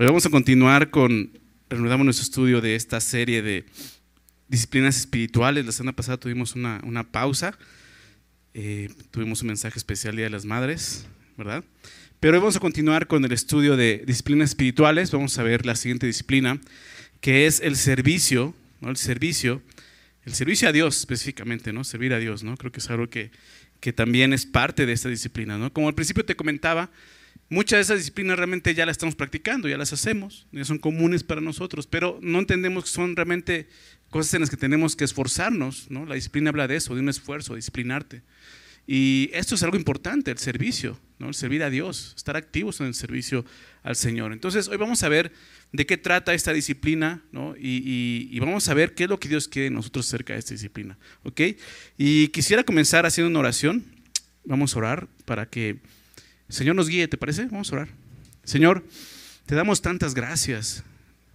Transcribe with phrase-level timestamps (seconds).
[0.00, 1.32] Hoy vamos a continuar con,
[1.68, 3.64] reanudamos nuestro estudio de esta serie de
[4.46, 5.66] disciplinas espirituales.
[5.66, 7.58] La semana pasada tuvimos una, pausa,
[8.54, 11.04] eh, tuvimos un mensaje especial Día de las Madres,
[11.36, 11.64] ¿verdad?
[12.20, 15.10] Pero hoy vamos a continuar con el estudio de disciplinas espirituales.
[15.10, 16.60] Vamos a ver la siguiente disciplina,
[17.20, 18.90] que es el servicio, ¿no?
[18.90, 19.62] El servicio,
[20.24, 21.82] el servicio a Dios específicamente, ¿no?
[21.82, 22.56] Servir a Dios, ¿no?
[22.56, 23.32] Creo que es algo que,
[23.80, 25.72] que también es parte de esta disciplina, ¿no?
[25.72, 26.88] Como al principio te comentaba,
[27.50, 31.24] Muchas de esas disciplinas realmente ya las estamos practicando, ya las hacemos, ya son comunes
[31.24, 33.68] para nosotros, pero no entendemos que son realmente
[34.10, 35.90] cosas en las que tenemos que esforzarnos.
[35.90, 36.04] ¿no?
[36.04, 38.22] La disciplina habla de eso, de un esfuerzo, disciplinarte.
[38.86, 41.28] Y esto es algo importante, el servicio, ¿no?
[41.28, 43.46] el servir a Dios, estar activos en el servicio
[43.82, 44.32] al Señor.
[44.32, 45.32] Entonces, hoy vamos a ver
[45.72, 47.54] de qué trata esta disciplina ¿no?
[47.58, 50.52] y, vamos a ver qué es lo que Dios quiere de nosotros acerca de esta
[50.52, 50.98] disciplina.
[51.22, 51.40] ¿ok?
[51.96, 53.84] Y quisiera comenzar haciendo una oración.
[54.44, 55.80] Vamos a orar para que
[56.48, 57.46] Señor nos guíe, ¿te parece?
[57.46, 57.88] Vamos a orar.
[58.44, 58.84] Señor,
[59.46, 60.82] te damos tantas gracias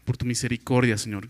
[0.05, 1.30] por tu misericordia, Señor.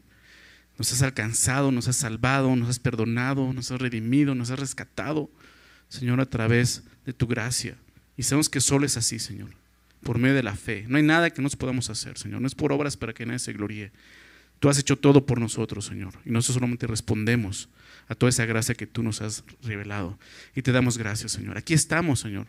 [0.78, 5.30] Nos has alcanzado, nos has salvado, nos has perdonado, nos has redimido, nos has rescatado,
[5.90, 7.76] Señor, a través de tu gracia.
[8.18, 9.50] Y sabemos que solo es así, Señor,
[10.02, 10.86] por medio de la fe.
[10.88, 12.42] No hay nada que nos podamos hacer, Señor.
[12.42, 13.92] No es por obras para que nadie se gloríe.
[14.60, 16.14] Tú has hecho todo por nosotros, Señor.
[16.26, 17.68] Y nosotros solamente respondemos
[18.08, 20.18] a toda esa gracia que tú nos has revelado.
[20.56, 21.58] Y te damos gracias, Señor.
[21.58, 22.48] Aquí estamos, Señor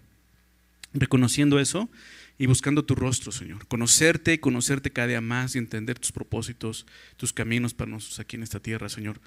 [0.94, 1.90] reconociendo eso
[2.38, 3.66] y buscando tu rostro, Señor.
[3.66, 8.36] Conocerte y conocerte cada día más y entender tus propósitos, tus caminos para nosotros aquí
[8.36, 9.20] en esta tierra, Señor.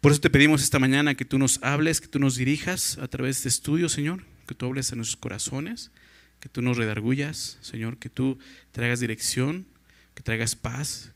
[0.00, 3.08] Por eso te pedimos esta mañana que tú nos hables, que tú nos dirijas a
[3.08, 5.90] través de este estudio, Señor, que tú hables a nuestros corazones,
[6.40, 8.38] que tú nos redargullas, Señor, que tú
[8.72, 9.66] traigas dirección,
[10.14, 11.12] que traigas paz,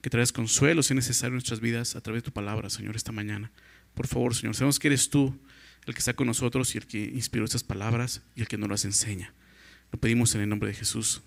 [0.00, 2.96] que traigas consuelo, si es necesario, en nuestras vidas a través de tu palabra, Señor,
[2.96, 3.52] esta mañana.
[3.94, 5.38] Por favor, Señor, sabemos que eres tú
[5.86, 8.68] el que está con nosotros y el que inspiró estas palabras y el que nos
[8.68, 9.34] las enseña.
[9.90, 11.22] Lo pedimos en el nombre de Jesús.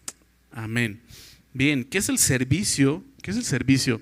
[0.52, 1.02] Amén.
[1.53, 3.03] Bien, ¿qué es el servicio?
[3.22, 4.02] ¿Qué es el servicio?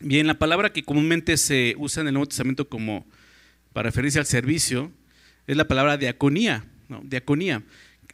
[0.00, 3.06] Bien, la palabra que comúnmente se usa en el Nuevo Testamento como
[3.72, 4.92] para referirse al servicio
[5.46, 7.00] es la palabra diaconía, ¿no?
[7.04, 7.62] Diaconía.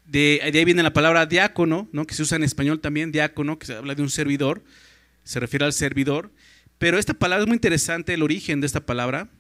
[0.07, 2.07] De, ahí viene la palabra diácono, ¿no?
[2.07, 4.63] que se usa en español también, diácono, que se habla de un servidor,
[5.25, 6.31] se refiere al servidor.
[6.79, 9.31] Pero esta palabra es muy interesante, el origen de esta palabra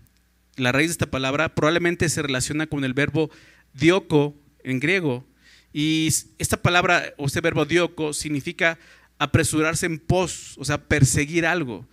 [0.57, 3.31] la raíz de esta palabra probablemente se relaciona con el verbo
[3.73, 5.27] dioko en griego.
[5.73, 8.79] Y esta palabra o este verbo dioko significa
[9.19, 11.87] apresurarse en pos, o sea, perseguir algo.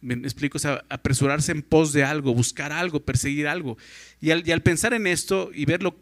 [0.00, 3.76] Me explico, o sea, apresurarse en pos de algo, buscar algo, perseguir algo.
[4.20, 5.96] Y al, pensar en esto y ver lo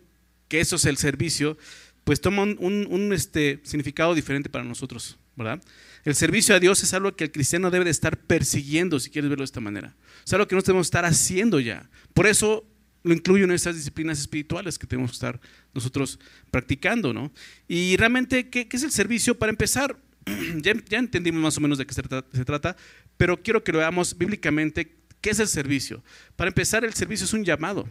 [0.49, 1.57] que eso es el servicio,
[2.05, 5.63] pues toma un, este, significado diferente para nosotros, ¿verdad?
[6.05, 9.29] El servicio a Dios es algo que el cristiano debe de estar persiguiendo, si quieres
[9.29, 9.95] verlo de esta manera.
[10.27, 11.89] Es algo que no debemos estar haciendo ya.
[12.13, 12.67] Por eso
[13.05, 15.41] lo incluyo en estas disciplinas espirituales que tenemos que estar
[15.73, 16.19] nosotros
[16.51, 17.33] practicando, ¿no?
[17.69, 19.39] Y realmente, ¿qué, es el servicio?
[19.39, 19.97] Para empezar,
[20.57, 22.03] ya, entendimos más o menos de qué se
[22.45, 22.77] trata,
[23.17, 24.97] pero quiero que lo veamos bíblicamente.
[25.21, 26.03] ¿Qué es el servicio?
[26.35, 27.89] Para empezar, el servicio es un llamado.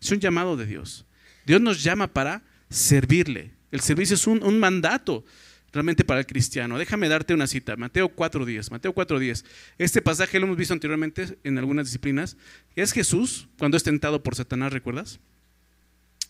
[0.00, 1.06] Es un llamado de Dios.
[1.46, 3.52] Dios nos llama para servirle.
[3.70, 5.24] El servicio es un, un mandato
[5.72, 6.78] realmente para el cristiano.
[6.78, 8.70] Déjame darte una cita, Mateo 4.10.
[8.70, 9.44] Mateo 4.10.
[9.78, 12.36] Este pasaje lo hemos visto anteriormente en algunas disciplinas.
[12.76, 15.20] Es Jesús cuando es tentado por Satanás, ¿recuerdas?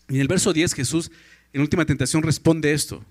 [0.09, 1.11] Y en el verso 10 Jesús
[1.53, 3.03] en última tentación responde esto.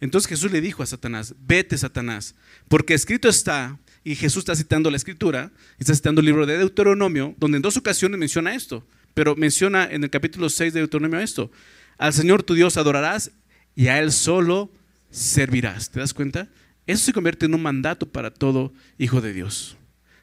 [0.00, 2.34] Entonces Jesús le dijo a Satanás, vete Satanás,
[2.68, 7.34] porque escrito está, y Jesús está citando la escritura, está citando el libro de Deuteronomio,
[7.38, 11.50] donde en dos ocasiones menciona esto, pero menciona en el capítulo 6 de Deuteronomio esto,
[11.98, 13.32] al Señor tu Dios adorarás
[13.74, 14.70] y a Él solo
[15.10, 15.90] servirás.
[15.90, 16.48] ¿Te das cuenta?
[16.86, 19.76] Eso se convierte en un mandato para todo hijo de Dios.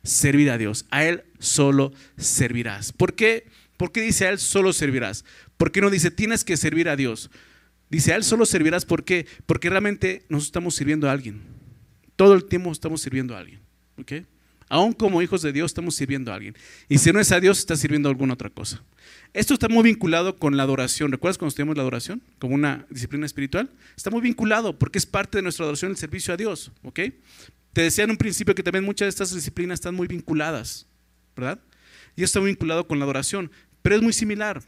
[0.03, 0.85] Servir a Dios.
[0.90, 2.91] A Él solo servirás.
[2.91, 3.45] ¿Por qué?
[3.78, 5.25] ¿Por qué dice a Él solo servirás?
[5.57, 7.29] ¿Por qué no dice tienes que servir a Dios?
[7.90, 8.85] Dice a Él solo servirás.
[8.85, 9.28] ¿Por qué?
[9.45, 11.41] Porque realmente nos estamos sirviendo a alguien.
[12.16, 13.62] Todo el tiempo estamos sirviendo a alguien.
[13.97, 14.13] ¿Ok?
[14.68, 16.56] Aún como hijos de Dios estamos sirviendo a alguien.
[16.90, 18.81] Y si no es a Dios, está sirviendo a alguna otra cosa.
[19.34, 21.12] Esto está muy vinculado con la adoración.
[21.12, 23.70] ¿Recuerdas cuando estudiamos la adoración como una disciplina espiritual?
[23.96, 26.72] Está muy vinculado porque es parte de nuestra adoración el servicio a Dios.
[26.84, 27.00] ¿ok?
[27.74, 30.88] Te decía en un principio que también muchas de estas disciplinas están muy vinculadas,
[31.36, 31.60] ¿verdad?
[32.16, 33.51] Y está vinculado con la adoración,
[33.81, 34.63] pero es muy similar.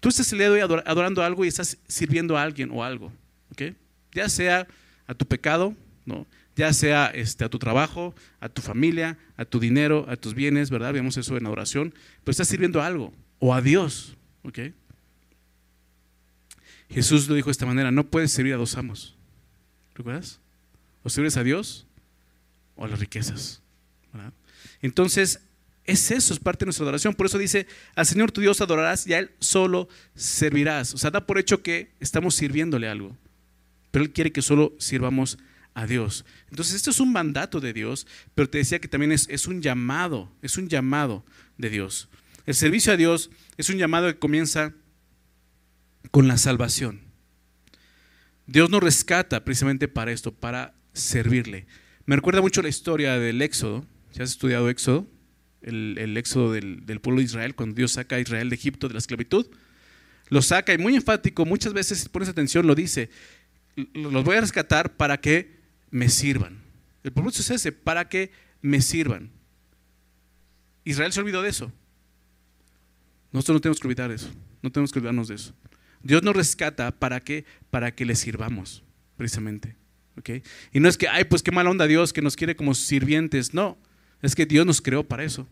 [0.00, 3.12] Tú estás el día adorando algo y estás sirviendo a alguien o algo,
[3.50, 3.74] ¿ok?
[4.12, 4.68] Ya sea
[5.08, 5.74] a tu pecado,
[6.06, 6.26] ¿no?
[6.58, 10.70] Ya sea este, a tu trabajo, a tu familia, a tu dinero, a tus bienes,
[10.70, 10.92] ¿verdad?
[10.92, 11.94] Vemos eso en adoración,
[12.24, 14.58] pero estás sirviendo algo o a Dios, ¿ok?
[16.90, 19.14] Jesús lo dijo de esta manera, no puedes servir a dos amos,
[19.94, 20.40] ¿recuerdas?
[21.04, 21.86] O sirves a Dios
[22.74, 23.62] o a las riquezas,
[24.12, 24.32] ¿verdad?
[24.82, 25.40] Entonces,
[25.84, 27.14] es eso, es parte de nuestra adoración.
[27.14, 30.92] Por eso dice, al Señor tu Dios adorarás y a Él solo servirás.
[30.92, 33.16] O sea, da por hecho que estamos sirviéndole algo.
[33.92, 35.38] Pero Él quiere que solo sirvamos
[35.78, 36.24] a Dios.
[36.50, 38.04] Entonces, esto es un mandato de Dios,
[38.34, 41.24] pero te decía que también es, es un llamado, es un llamado
[41.56, 42.08] de Dios.
[42.46, 44.74] El servicio a Dios es un llamado que comienza
[46.10, 47.02] con la salvación.
[48.48, 51.68] Dios nos rescata precisamente para esto, para servirle.
[52.06, 53.86] Me recuerda mucho la historia del Éxodo.
[54.10, 55.08] ¿Si has estudiado Éxodo?
[55.62, 58.94] El, Éxodo del, del, pueblo de Israel, cuando Dios saca a Israel de Egipto de
[58.94, 59.46] la esclavitud.
[60.28, 63.10] Lo saca y muy enfático, muchas veces, pones atención, lo dice,
[63.94, 65.57] los voy a rescatar para que
[65.90, 66.58] me sirvan.
[67.02, 68.30] El propósito es ese, para que
[68.60, 69.30] me sirvan.
[70.84, 71.72] Israel se olvidó de eso.
[73.32, 74.30] Nosotros no tenemos que olvidar eso,
[74.62, 75.54] no tenemos que olvidarnos de eso.
[76.02, 78.82] Dios nos rescata para que, para que le sirvamos,
[79.16, 79.76] precisamente.
[80.72, 83.54] Y no es que, ay, pues qué mala onda Dios que nos quiere como sirvientes.
[83.54, 83.78] No,
[84.22, 85.46] es que Dios nos creó para eso.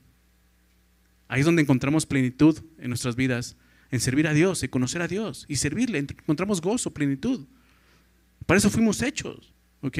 [1.29, 3.57] Ahí es donde encontramos plenitud en nuestras vidas,
[3.91, 5.99] en servir a Dios, en conocer a Dios y servirle.
[5.99, 7.47] Encontramos gozo, plenitud.
[8.47, 9.53] Para eso fuimos hechos.
[9.81, 9.99] ¿Ok?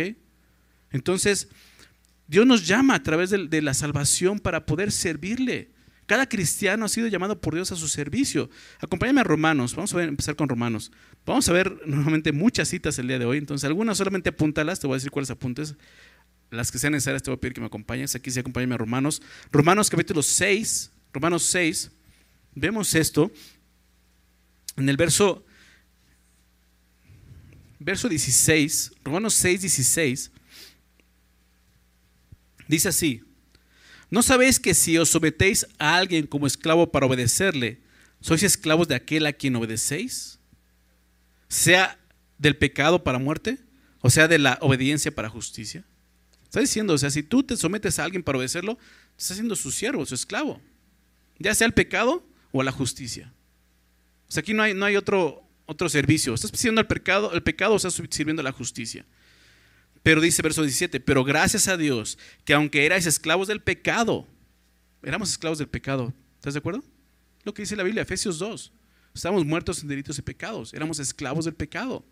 [0.91, 1.49] Entonces,
[2.29, 5.71] Dios nos llama a través de, la salvación para poder servirle.
[6.07, 8.49] Cada cristiano ha sido llamado por Dios a su servicio.
[8.81, 9.75] Acompáñame a Romanos.
[9.75, 10.93] Vamos a empezar con Romanos.
[11.25, 13.39] Vamos a ver nuevamente muchas citas el día de hoy.
[13.39, 14.81] Entonces, algunas solamente apúntalas.
[14.81, 15.75] Te voy a decir cuáles apuntes.
[16.51, 18.15] Las que sean necesarias te voy a pedir que me acompañes.
[18.15, 19.21] Aquí sí, acompáñame a Romanos.
[19.51, 20.91] Romanos capítulo 6.
[21.13, 21.91] Romanos 6.
[22.55, 23.31] Vemos esto.
[24.77, 25.45] En el verso,
[27.79, 28.93] verso 16.
[29.03, 30.31] Romanos 6, 16.
[32.69, 33.23] Dice así,
[34.11, 37.81] ¿no sabéis que si os sometéis a alguien como esclavo para obedecerle,
[38.21, 40.39] sois esclavos de aquel a quien obedecéis?
[41.49, 41.99] Sea
[42.39, 43.59] del pecado para muerte,
[44.01, 45.85] o sea, de la obediencia para justicia.
[46.45, 48.79] Está diciendo, o sea, si tú te sometes a alguien para obedecerlo,
[49.19, 50.61] estás siendo su siervo, su esclavo.
[51.39, 53.33] Ya sea el pecado o a la justicia.
[54.29, 56.35] O sea, aquí no hay, no hay otro, otro servicio.
[56.35, 59.05] Estás sirviendo al pecado, el pecado o estás sirviendo a la justicia.
[60.07, 64.25] Pero dice verso 17, pero gracias a Dios que aunque erais esclavos del pecado,
[65.03, 66.15] éramos esclavos del pecado.
[66.37, 66.85] ¿Estás de acuerdo?
[67.43, 68.73] Lo que dice la Biblia, Efesios 2.
[69.13, 72.05] Estábamos muertos en delitos y pecados, éramos esclavos del pecado.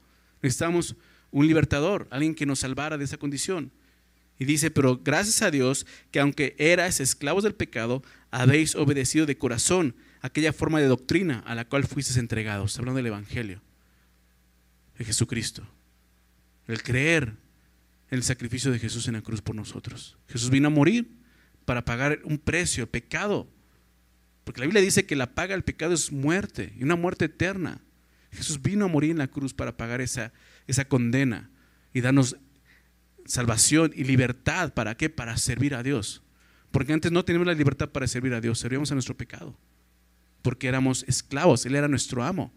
[0.43, 0.97] Necesitábamos
[1.31, 3.71] un libertador, alguien que nos salvara de esa condición.
[4.41, 8.03] Y dice, pero gracias a Dios que aunque erais esclavos del pecado,
[8.33, 13.07] habéis obedecido de corazón aquella forma de doctrina a la cual fuisteis entregados, hablando del
[13.07, 13.63] Evangelio
[14.99, 15.65] de Jesucristo.
[16.67, 17.44] El creer
[18.15, 20.17] el sacrificio de Jesús en la cruz por nosotros.
[20.29, 21.09] Jesús vino a morir
[21.65, 23.49] para pagar un precio, pecado.
[24.45, 27.81] Porque la Biblia dice que la paga del pecado es muerte y una muerte eterna.
[28.31, 30.33] Jesús vino a morir en la cruz para pagar esa,
[30.67, 31.51] esa condena
[31.93, 32.37] y darnos
[33.27, 34.75] salvación y libertad.
[34.75, 35.09] ¿Para qué?
[35.09, 36.23] Para servir a Dios.
[36.71, 39.57] Porque antes no teníamos la libertad para servir a Dios, servíamos a nuestro pecado.
[40.43, 42.53] Porque éramos esclavos, Él era nuestro amo.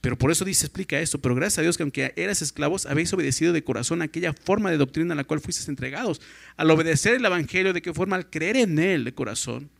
[0.00, 3.12] Pero por eso dice, explica esto, pero gracias a Dios que aunque eras esclavos, habéis
[3.12, 6.20] obedecido de corazón aquella forma de doctrina a la cual fuisteis entregados.
[6.56, 8.16] Al obedecer el Evangelio, ¿de qué forma?
[8.16, 9.70] Al creer en Él de corazón,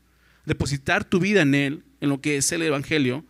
[0.44, 3.24] depositar tu vida en Él, en lo que es el Evangelio,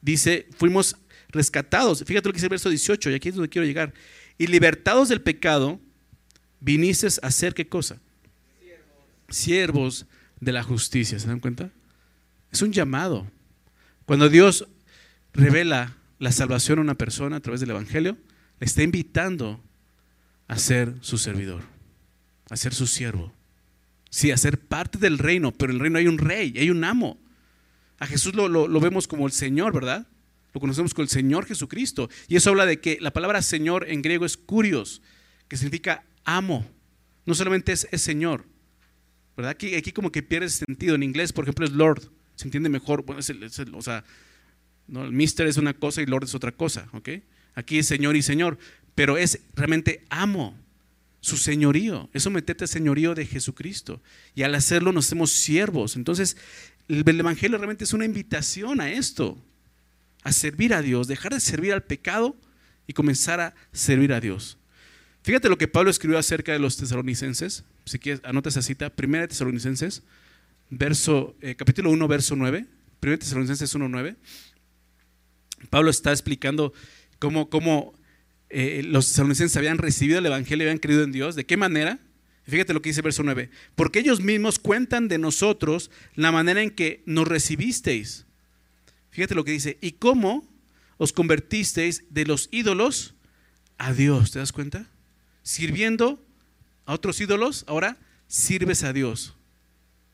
[0.00, 0.96] dice, fuimos
[1.28, 2.04] rescatados.
[2.06, 3.92] Fíjate lo que dice el verso 18, y aquí es donde quiero llegar.
[4.38, 5.80] Y libertados del pecado,
[6.60, 7.98] viniste a ser qué cosa?
[8.60, 8.86] Siervos.
[9.28, 10.06] Siervos
[10.40, 11.70] de la justicia, ¿se dan cuenta?
[12.52, 13.26] Es un llamado.
[14.06, 14.66] Cuando Dios
[15.34, 18.16] revela la salvación a una persona a través del Evangelio,
[18.60, 19.62] le está invitando
[20.48, 21.62] a ser su servidor,
[22.50, 23.32] a ser su siervo.
[24.10, 26.84] Sí, a ser parte del reino, pero en el reino hay un rey, hay un
[26.84, 27.18] amo.
[27.98, 30.06] A Jesús lo, lo, vemos como el Señor, ¿verdad?
[30.52, 32.08] Lo conocemos como el Señor Jesucristo.
[32.28, 35.02] Y eso habla de que la palabra Señor en griego es curios,
[35.48, 36.64] que significa amo.
[37.26, 38.44] No solamente es, Señor,
[39.36, 39.50] ¿verdad?
[39.50, 40.94] Aquí, como que pierde sentido.
[40.94, 42.02] En inglés, por ejemplo, es Lord.
[42.36, 43.04] Se entiende mejor.
[43.04, 44.04] Bueno, o sea,
[44.88, 45.04] ¿no?
[45.04, 47.10] El mister es una cosa y Lord es otra cosa, ¿ok?
[47.54, 48.58] Aquí es Señor y Señor,
[48.94, 50.56] pero es realmente amo
[51.24, 54.02] su señorío, es someterte al señorío de Jesucristo.
[54.34, 55.96] Y al hacerlo nos hacemos siervos.
[55.96, 56.36] Entonces,
[56.86, 59.42] el, Evangelio realmente es una invitación a esto,
[60.22, 62.36] a servir a Dios, dejar de servir al pecado
[62.86, 64.58] y comenzar a servir a Dios.
[65.22, 67.64] Fíjate lo que Pablo escribió acerca de los tesalonicenses.
[67.86, 68.90] Si quieres, anota esa cita.
[68.90, 70.02] Primera Tesalonicenses,
[70.68, 72.66] verso, eh, capítulo 1, verso 9.
[73.00, 74.16] Primera Tesalonicenses 1, 9.
[75.70, 76.72] Pablo está explicando
[77.18, 77.94] cómo,
[78.50, 81.34] eh, los tesalonicenses habían recibido el Evangelio y habían creído en Dios.
[81.34, 81.98] ¿De qué manera?
[82.46, 83.50] Fíjate lo que dice verso 9.
[83.74, 88.26] Porque ellos mismos cuentan de nosotros la manera en que nos recibisteis.
[89.10, 89.78] Fíjate lo que dice.
[89.80, 90.46] Y cómo
[90.98, 93.14] os convertisteis de los ídolos
[93.78, 94.32] a Dios.
[94.32, 94.86] ¿Te das cuenta?
[95.42, 96.24] Sirviendo
[96.86, 99.34] a otros ídolos, ahora sirves a Dios.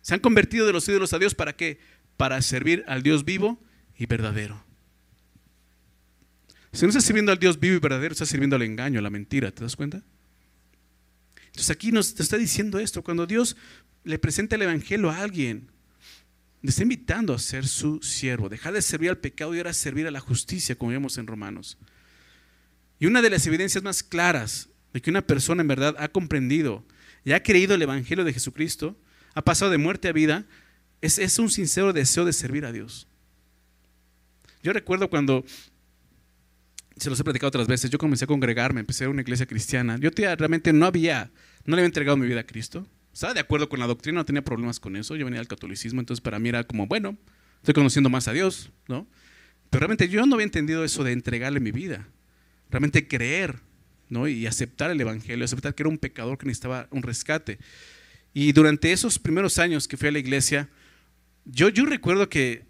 [0.02, 1.78] Se han convertido de los ídolos a Dios para qué?
[2.16, 3.58] Para servir al Dios vivo
[3.96, 4.69] y verdadero.
[6.72, 9.10] Si no estás sirviendo al Dios vivo y verdadero, estás sirviendo al engaño, a la
[9.10, 10.02] mentira, ¿te das cuenta?
[11.46, 13.56] Entonces aquí nos está diciendo esto, cuando Dios
[14.04, 15.68] le presenta el Evangelio a alguien,
[16.62, 20.06] le está invitando a ser su siervo, dejar de servir al pecado y ahora servir
[20.06, 21.76] a la justicia, como vemos en Romanos.
[22.98, 26.84] Y una de las evidencias más claras de que una persona en verdad ha comprendido
[27.24, 28.96] y ha creído el Evangelio de Jesucristo,
[29.34, 30.44] ha pasado de muerte a vida,
[31.00, 33.08] es, es un sincero deseo de servir a Dios.
[34.62, 35.44] Yo recuerdo cuando,
[37.00, 39.96] se los he platicado otras veces, yo comencé a congregarme, empecé a una iglesia cristiana.
[39.98, 41.30] Yo realmente no había,
[41.64, 42.86] no le había entregado mi vida a Cristo.
[43.12, 45.16] Estaba de acuerdo con la doctrina, no tenía problemas con eso.
[45.16, 47.16] Yo venía del catolicismo, entonces para mí era como, bueno,
[47.56, 49.06] estoy conociendo más a Dios, ¿no?
[49.70, 52.06] Pero realmente yo no había entendido eso de entregarle mi vida.
[52.70, 53.56] Realmente creer,
[54.08, 54.28] ¿no?
[54.28, 57.58] Y aceptar el Evangelio, aceptar que era un pecador que necesitaba un rescate.
[58.34, 60.68] Y durante esos primeros años que fui a la iglesia,
[61.44, 62.64] yo, yo recuerdo que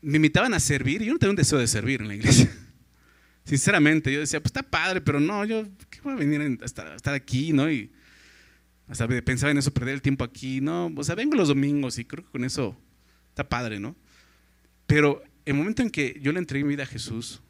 [0.00, 2.50] me invitaban a servir y yo no tenía un deseo de servir en la iglesia.
[3.44, 7.14] Sinceramente, yo decía, pues está padre, pero no, yo, ¿qué voy a venir a estar,
[7.14, 7.70] aquí, no?
[7.70, 7.90] Y
[8.88, 12.04] hasta pensaba en eso, perder el tiempo aquí, no, o sea, vengo los domingos y
[12.04, 12.76] creo que con eso
[13.30, 13.96] está padre, ¿no?
[14.86, 17.42] Pero el momento en que yo le entregué mi vida a Jesús,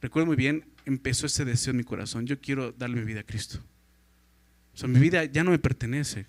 [0.00, 3.24] recuerdo muy bien, empezó ese deseo en mi corazón, yo quiero darle mi vida a
[3.24, 3.60] Cristo.
[4.74, 6.26] O sea, mi vida ya no me pertenece.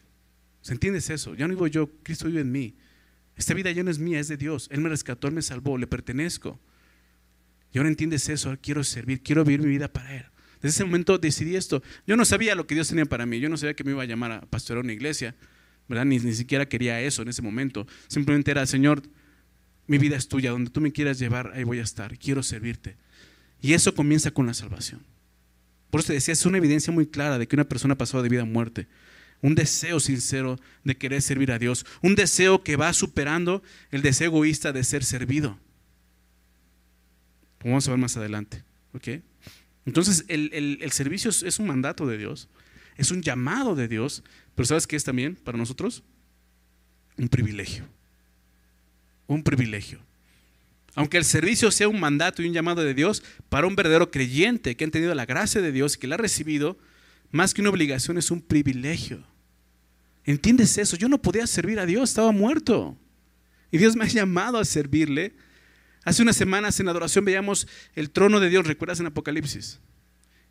[0.61, 1.35] ¿Se entiendes eso?
[1.35, 2.75] Ya no vivo yo, Cristo vive en mí.
[3.35, 4.67] Esta vida ya no es mía, es de Dios.
[4.71, 6.59] Él me rescató, Él me salvó, le pertenezco.
[7.75, 10.23] Y ahora entiendes eso, quiero servir, quiero vivir mi vida para Él.
[10.61, 11.83] Desde ese momento decidí esto.
[12.07, 14.01] Yo no sabía lo que Dios tenía para mí, yo no sabía que me iba
[14.01, 15.35] a llamar a pastorear una iglesia,
[15.89, 16.05] ¿verdad?
[16.05, 17.85] Ni, ni siquiera quería eso en ese momento.
[18.07, 19.03] Simplemente era, Señor,
[19.87, 22.95] mi vida es tuya, donde tú me quieras llevar, ahí voy a estar, quiero servirte.
[23.61, 25.01] Y eso comienza con la salvación.
[25.89, 28.29] Por eso te decía, es una evidencia muy clara de que una persona pasado de
[28.29, 28.87] vida a muerte
[29.41, 34.27] un deseo sincero de querer servir a Dios, un deseo que va superando el deseo
[34.27, 35.59] egoísta de ser servido.
[37.69, 38.63] Vamos a ver más adelante.
[39.85, 42.47] Entonces, el, servicio es, un mandato de Dios,
[42.95, 46.03] es un llamado de Dios, pero ¿sabes qué es también para nosotros?
[47.17, 47.87] Un privilegio.
[49.27, 49.99] Un privilegio.
[50.93, 54.77] Aunque el servicio sea un mandato y un llamado de Dios, para un verdadero creyente
[54.77, 56.77] que ha tenido la gracia de Dios y que la ha recibido,
[57.31, 59.25] más que una obligación, es un privilegio.
[60.23, 60.95] ¿Entiendes eso?
[60.95, 62.95] Yo no podía servir a Dios, estaba muerto.
[63.71, 65.33] Y Dios me ha llamado a servirle.
[66.05, 69.79] Hace unas semanas en adoración veíamos el trono de Dios, ¿recuerdas en Apocalipsis?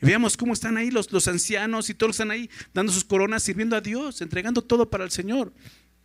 [0.00, 3.80] Veíamos cómo están ahí los, ancianos y todos están ahí dando sus coronas, sirviendo a
[3.80, 5.54] Dios, entregando todo para el Señor.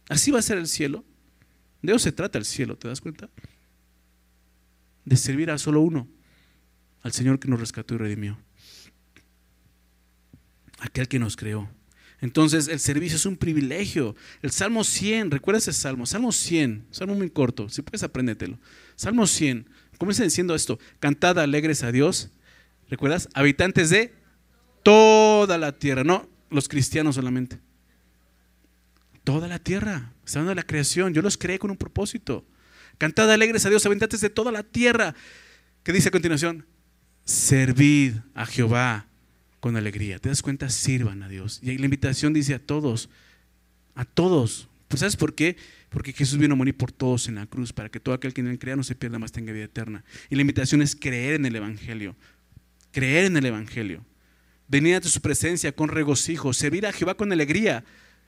[0.08, 1.04] Así va a ser el cielo.
[1.82, 3.30] De eso se trata el cielo, ¿te das cuenta?
[5.04, 6.08] De servir a solo uno,
[7.02, 8.38] al Señor que nos rescató y redimió
[10.80, 11.70] aquel que nos creó.
[12.22, 14.16] Entonces el servicio es un privilegio.
[14.42, 18.58] El Salmo 100, recuerda ese Salmo, Salmo 100, Salmo muy corto, si puedes apréndetelo.
[19.00, 19.66] Salmo 100,
[19.98, 22.32] comienza diciendo esto, cantad alegres a Dios,
[22.90, 23.30] ¿recuerdas?
[23.34, 24.14] Habitantes de
[24.84, 27.60] toda la tierra, no los cristianos solamente.
[29.24, 32.46] Toda la tierra, está hablando de la creación, yo los creé con un propósito.
[32.98, 35.16] Cantad alegres a Dios, habitantes de toda la tierra.
[35.84, 36.66] ¿Qué dice a continuación?
[37.24, 39.08] Servid a Jehová
[39.62, 40.20] con alegría.
[40.20, 40.68] ¿Te das cuenta?
[40.68, 41.62] Sirvan a Dios.
[41.64, 43.10] Y la invitación dice a todos,
[43.96, 44.68] a todos.
[44.90, 45.56] Pues ¿sabes por qué?
[45.90, 48.42] Porque Jesús vino a morir por todos en la cruz, para que todo aquel que
[48.42, 50.04] en él crea no se pierda, más tenga vida eterna.
[50.30, 52.16] Y la invitación es creer en el Evangelio.
[52.92, 54.06] Creer en el Evangelio.
[54.68, 56.54] Venir a su presencia con regocijo.
[56.54, 57.84] Servir a Jehová con alegría.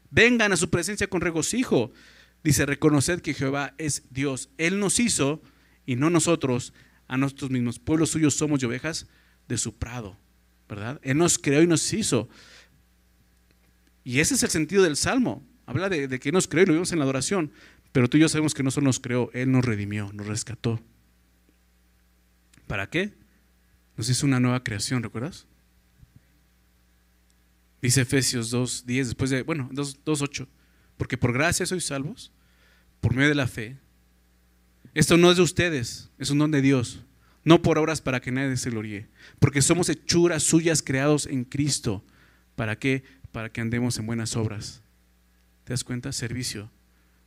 [0.09, 1.91] Vengan a su presencia con regocijo.
[2.43, 4.49] Dice, reconoced que Jehová es Dios.
[4.57, 5.41] Él nos hizo
[5.85, 6.73] y no nosotros
[7.07, 7.77] a nosotros mismos.
[7.77, 9.07] Pueblos suyos somos y ovejas
[9.47, 10.17] de su prado.
[10.71, 11.01] ¿verdad?
[11.03, 12.29] Él nos creó y nos hizo.
[14.05, 15.45] Y ese es el sentido del Salmo.
[15.71, 17.51] Habla de, que nos creó y lo vimos en la adoración.
[17.91, 20.79] Pero tú y yo sabemos que no solo nos creó, Él nos redimió, nos rescató.
[22.67, 23.13] ¿Para qué?
[23.97, 25.45] Nos hizo una nueva creación, ¿recuerdas?
[27.81, 30.47] Dice Efesios 2, 10, después de, bueno, 2, 2, 8.
[30.97, 32.31] Porque por gracia sois salvos,
[33.01, 33.77] por medio de la fe.
[34.93, 37.03] Esto no es de ustedes, es un don de Dios
[37.43, 39.07] no por obras para que nadie se gloríe,
[39.39, 42.03] porque somos hechuras suyas creados en Cristo.
[42.55, 43.03] ¿Para qué?
[43.31, 44.80] Para que andemos en buenas obras.
[45.63, 46.11] ¿Te das cuenta?
[46.11, 46.71] Servicio.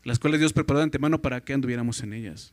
[0.02, 2.52] Las cuales Dios preparó de antemano para que anduviéramos en ellas.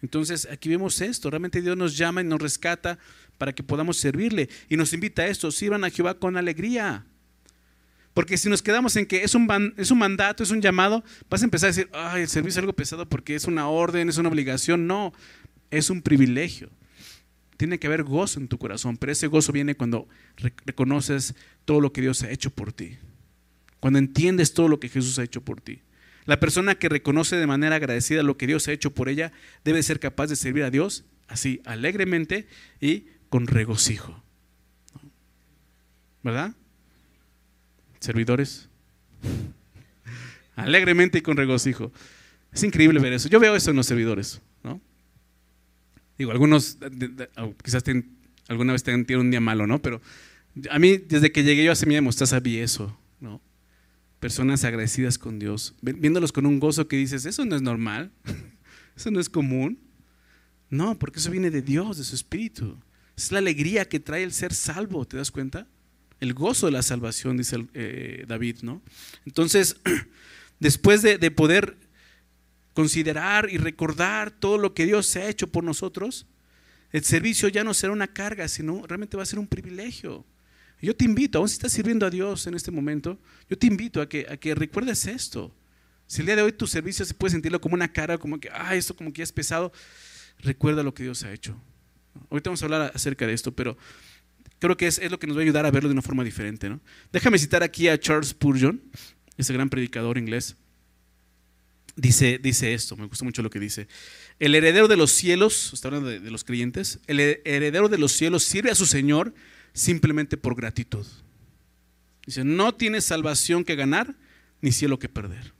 [0.00, 2.98] Entonces aquí vemos esto, realmente Dios nos llama y nos rescata
[3.36, 7.04] para que podamos servirle y nos invita a esto, sirvan a Jehová con alegría.
[8.14, 11.42] Porque si nos quedamos en que es un, es un mandato, es un llamado, vas
[11.42, 14.18] a empezar a decir, ay, el servicio es algo pesado porque es una orden, es
[14.18, 14.86] una obligación.
[14.86, 15.12] No,
[15.70, 16.70] es un privilegio.
[17.56, 20.08] Tiene que haber gozo en tu corazón, pero ese gozo viene cuando
[20.64, 21.34] reconoces
[21.64, 22.98] todo lo que Dios ha hecho por ti.
[23.80, 25.80] Cuando entiendes todo lo que Jesús ha hecho por ti.
[26.24, 29.32] La persona que reconoce de manera agradecida lo que Dios ha hecho por ella
[29.64, 32.46] debe ser capaz de servir a Dios así, alegremente
[32.80, 34.22] y con regocijo.
[36.22, 36.54] ¿Verdad?
[38.00, 38.68] servidores.
[40.56, 41.92] Alegremente y con regocijo.
[42.52, 43.28] Es increíble ver eso.
[43.28, 44.40] Yo veo eso en los servidores.
[44.62, 44.80] ¿no?
[46.16, 46.78] Digo, algunos
[47.62, 47.84] quizás
[48.48, 49.80] alguna vez tengan un día malo, ¿no?
[49.80, 50.00] Pero
[50.70, 52.98] a mí, desde que llegué yo a Semilla de Mostaza, vi eso.
[54.20, 58.10] Personas agradecidas con Dios, viéndolos con un gozo que dices, eso no es normal,
[58.96, 59.78] eso no es común.
[60.70, 62.76] No, porque eso viene de Dios, de su Espíritu.
[63.16, 65.66] Es la alegría que trae el ser salvo, ¿te das cuenta?
[66.20, 68.82] El gozo de la salvación, dice eh, David, ¿no?
[69.24, 69.76] Entonces,
[70.60, 71.76] después de, de poder
[72.74, 76.26] considerar y recordar todo lo que Dios ha hecho por nosotros,
[76.92, 80.24] el servicio ya no será una carga, sino realmente va a ser un privilegio.
[80.80, 83.18] Yo te invito, aún si estás sirviendo a Dios en este momento,
[83.50, 85.54] yo te invito a que, a que recuerdes esto.
[86.06, 88.48] Si el día de hoy tu servicio se puede sentirlo como una carga, como que,
[88.52, 89.72] ah, esto como que es pesado,
[90.38, 91.60] recuerda lo que Dios ha hecho.
[92.30, 93.76] Ahorita vamos a hablar acerca de esto, pero
[94.58, 96.68] creo que es, lo que nos va a ayudar a verlo de una forma diferente.
[96.68, 96.80] ¿no?
[97.12, 98.80] Déjame citar aquí a Charles Spurgeon,
[99.36, 100.56] ese gran predicador inglés.
[101.96, 103.88] Dice, dice esto, me gusta mucho lo que dice.
[104.38, 108.44] El heredero de los cielos, está hablando de los creyentes, el heredero de los cielos
[108.44, 109.34] sirve a su Señor
[109.72, 111.06] simplemente por gratitud.
[112.26, 114.14] Dice, no tiene salvación que ganar
[114.60, 115.52] ni cielo que perder.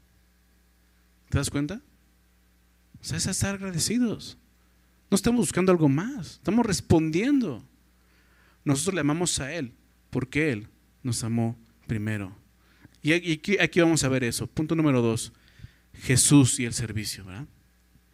[1.28, 1.80] ¿Te das cuenta?
[3.00, 4.36] O sea, es estar agradecidos.
[5.10, 7.64] No estamos buscando algo más, estamos respondiendo.
[8.64, 9.72] Nosotros le amamos a Él
[10.10, 10.68] porque Él
[11.02, 12.36] nos amó primero.
[13.02, 14.46] Y aquí, vamos a ver eso.
[14.46, 15.32] Punto número dos,
[16.02, 17.24] Jesús y el servicio.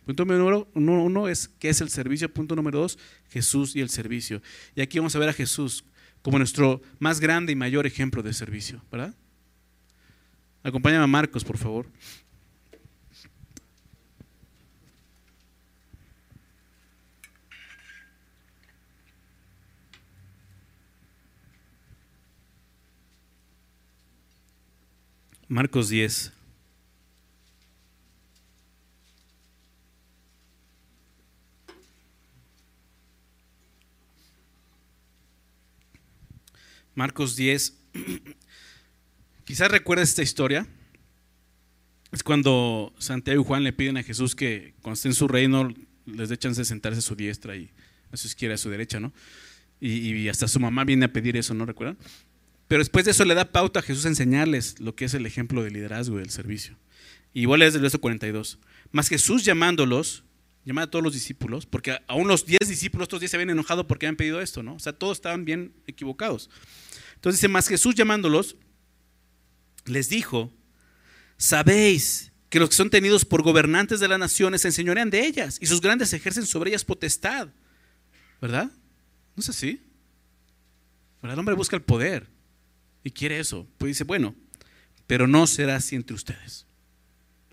[0.04, 2.32] Punto número uno, es qué es el servicio.
[2.32, 2.98] Punto número dos,
[3.30, 4.42] Jesús y el servicio.
[4.74, 5.84] Y aquí vamos a ver a Jesús
[6.22, 8.82] como nuestro más grande y mayor ejemplo de servicio.
[8.90, 9.14] ¿verdad?
[10.62, 11.86] Acompáñame a Marcos, por favor.
[25.48, 26.33] Marcos 10.
[36.94, 37.74] Marcos 10.
[39.44, 40.66] Quizás recuerdes esta historia.
[42.12, 45.74] Es cuando Santiago y Juan le piden a Jesús que cuando esté en su reino
[46.06, 47.70] les dé chance de sentarse a su diestra y
[48.12, 49.12] a su izquierda, a su derecha, ¿no?
[49.80, 51.98] Y, hasta su mamá viene a pedir eso, ¿no recuerdan?
[52.68, 55.26] Pero después de eso le da pauta a Jesús a enseñarles lo que es el
[55.26, 56.76] ejemplo de liderazgo y del servicio.
[57.34, 58.58] Y a leer el verso 42.
[58.92, 60.24] Más Jesús llamándolos,
[60.64, 63.86] llama a todos los discípulos, porque aún los 10 discípulos, otros 10 se habían enojado
[63.86, 64.74] porque habían pedido esto, ¿no?
[64.74, 66.50] O sea, todos estaban bien equivocados.
[67.14, 68.56] Entonces dice, más Jesús llamándolos,
[69.84, 70.52] les dijo,
[71.36, 75.58] sabéis que los que son tenidos por gobernantes de las naciones se enseñorean de ellas
[75.60, 77.48] y sus grandes ejercen sobre ellas potestad.
[78.40, 78.70] ¿Verdad?
[79.36, 79.80] ¿No es así?
[81.22, 82.28] El hombre busca el poder
[83.02, 83.66] y quiere eso.
[83.78, 84.34] Pues dice, bueno,
[85.06, 86.66] pero no será así entre ustedes.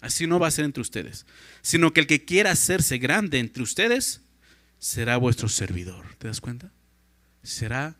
[0.01, 1.25] Así no va a ser entre ustedes.
[1.61, 4.21] Sino que el que quiera hacerse grande entre ustedes
[4.79, 6.15] será vuestro servidor.
[6.17, 6.71] ¿Te das cuenta?
[7.43, 7.95] Será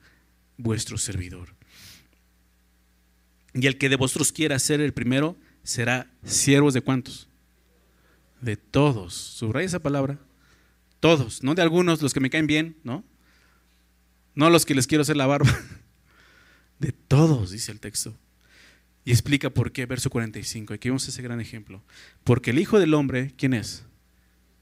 [0.57, 1.55] vuestro servidor.
[3.53, 7.27] Y el que de vosotros quiera ser el primero será siervos de cuántos?
[8.41, 9.13] De todos.
[9.13, 10.17] Subraya esa palabra.
[10.99, 13.03] Todos, no de algunos, los que me caen bien, ¿no?
[14.33, 15.49] No los que les quiero hacer la barba.
[16.79, 18.17] De todos, dice el texto.
[19.03, 20.73] Y explica por qué, verso 45.
[20.73, 21.83] Aquí vemos ese gran ejemplo.
[22.23, 23.83] Porque el Hijo del Hombre, ¿quién es?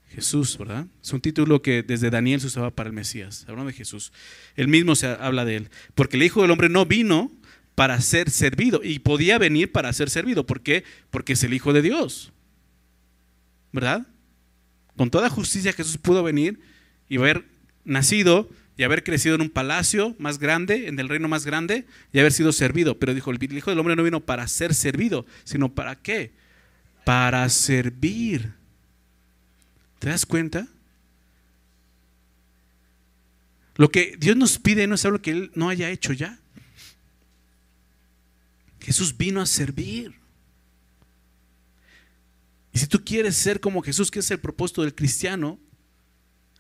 [0.09, 0.87] Jesús, ¿verdad?
[1.03, 4.11] Es un título que desde Daniel se usaba para el Mesías, hablando de Jesús.
[4.55, 5.69] Él mismo se habla de él.
[5.93, 7.31] Porque el Hijo del Hombre no vino
[7.75, 10.45] para ser servido y podía venir para ser servido.
[10.45, 10.83] ¿Por qué?
[11.11, 12.31] Porque es el Hijo de Dios.
[13.71, 14.07] ¿Verdad?
[14.97, 16.59] Con toda justicia Jesús pudo venir
[17.07, 17.45] y haber
[17.85, 18.49] nacido
[18.79, 22.31] y haber crecido en un palacio más grande, en el reino más grande, y haber
[22.31, 22.97] sido servido.
[22.97, 26.31] Pero dijo, el Hijo del Hombre no vino para ser servido, sino para qué?
[27.03, 28.53] Para servir.
[29.99, 30.65] ¿Te das cuenta?
[33.75, 36.39] Lo que Dios nos pide no es algo que Él no haya hecho ya.
[38.79, 40.15] Jesús vino a servir.
[42.71, 45.59] Y si tú quieres ser como Jesús, que es el propósito del cristiano,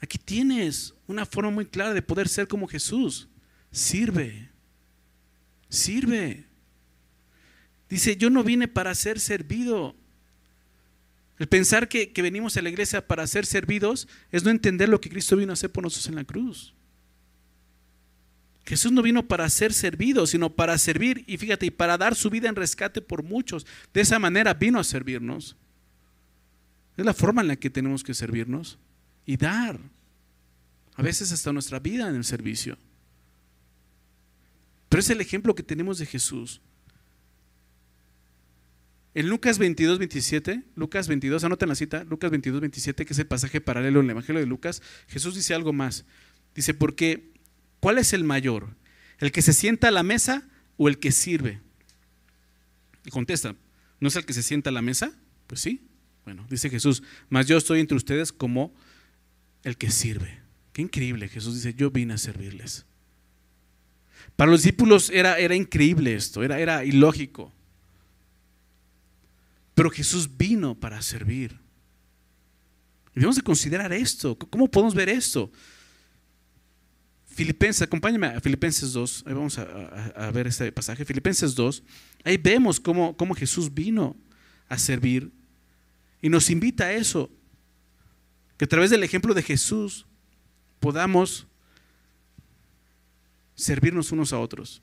[0.01, 3.27] Aquí tienes una forma muy clara de poder ser como Jesús.
[3.71, 4.49] Sirve.
[5.67, 6.45] Sirve.
[7.89, 9.95] Dice, yo no vine para ser servido.
[11.37, 15.09] El pensar que, venimos a la iglesia para ser servidos es no entender lo que
[15.09, 16.73] Cristo vino a hacer por nosotros en la cruz.
[18.65, 22.29] Jesús no vino para ser servido, sino para servir y fíjate, y para dar su
[22.29, 23.65] vida en rescate por muchos.
[23.93, 25.55] De esa manera vino a servirnos.
[26.95, 28.77] Es la forma en la que tenemos que servirnos
[29.29, 29.79] y dar.
[30.95, 32.79] A veces hasta nuestra vida en el servicio.
[34.89, 36.61] Pero es el ejemplo que tenemos de Jesús.
[39.13, 43.27] En Lucas 22, 27, Lucas 22, anoten la cita, Lucas 22, 27, que es el
[43.27, 46.05] pasaje paralelo en el Evangelio de Lucas, Jesús dice algo más.
[46.55, 47.31] Dice, porque,
[47.79, 48.75] ¿cuál es el mayor?
[49.19, 51.61] ¿El que se sienta a la mesa o el que sirve?
[53.05, 53.55] Y contesta,
[53.99, 55.13] ¿no es el que se sienta a la mesa?
[55.45, 55.85] Pues sí.
[56.25, 58.73] Bueno, dice Jesús, mas yo estoy entre ustedes como
[59.63, 60.39] el que sirve.
[60.73, 61.27] Qué increíble.
[61.27, 62.85] Jesús dice, yo vine a servirles.
[64.35, 67.51] Para los discípulos era, era increíble esto, era, era ilógico.
[69.75, 71.57] Pero Jesús vino para servir.
[73.13, 74.37] Debemos de considerar esto.
[74.37, 75.51] ¿Cómo podemos ver esto?
[77.39, 81.83] Filipenses, acompáñame a Filipenses 2, ahí vamos a, ver este pasaje, Filipenses 2,
[82.25, 84.17] ahí vemos cómo, cómo Jesús vino
[84.67, 85.31] a servir
[86.21, 87.31] y nos invita a eso,
[88.59, 90.05] que a través del ejemplo de Jesús
[90.81, 91.47] podamos
[93.55, 94.81] servirnos unos a otros.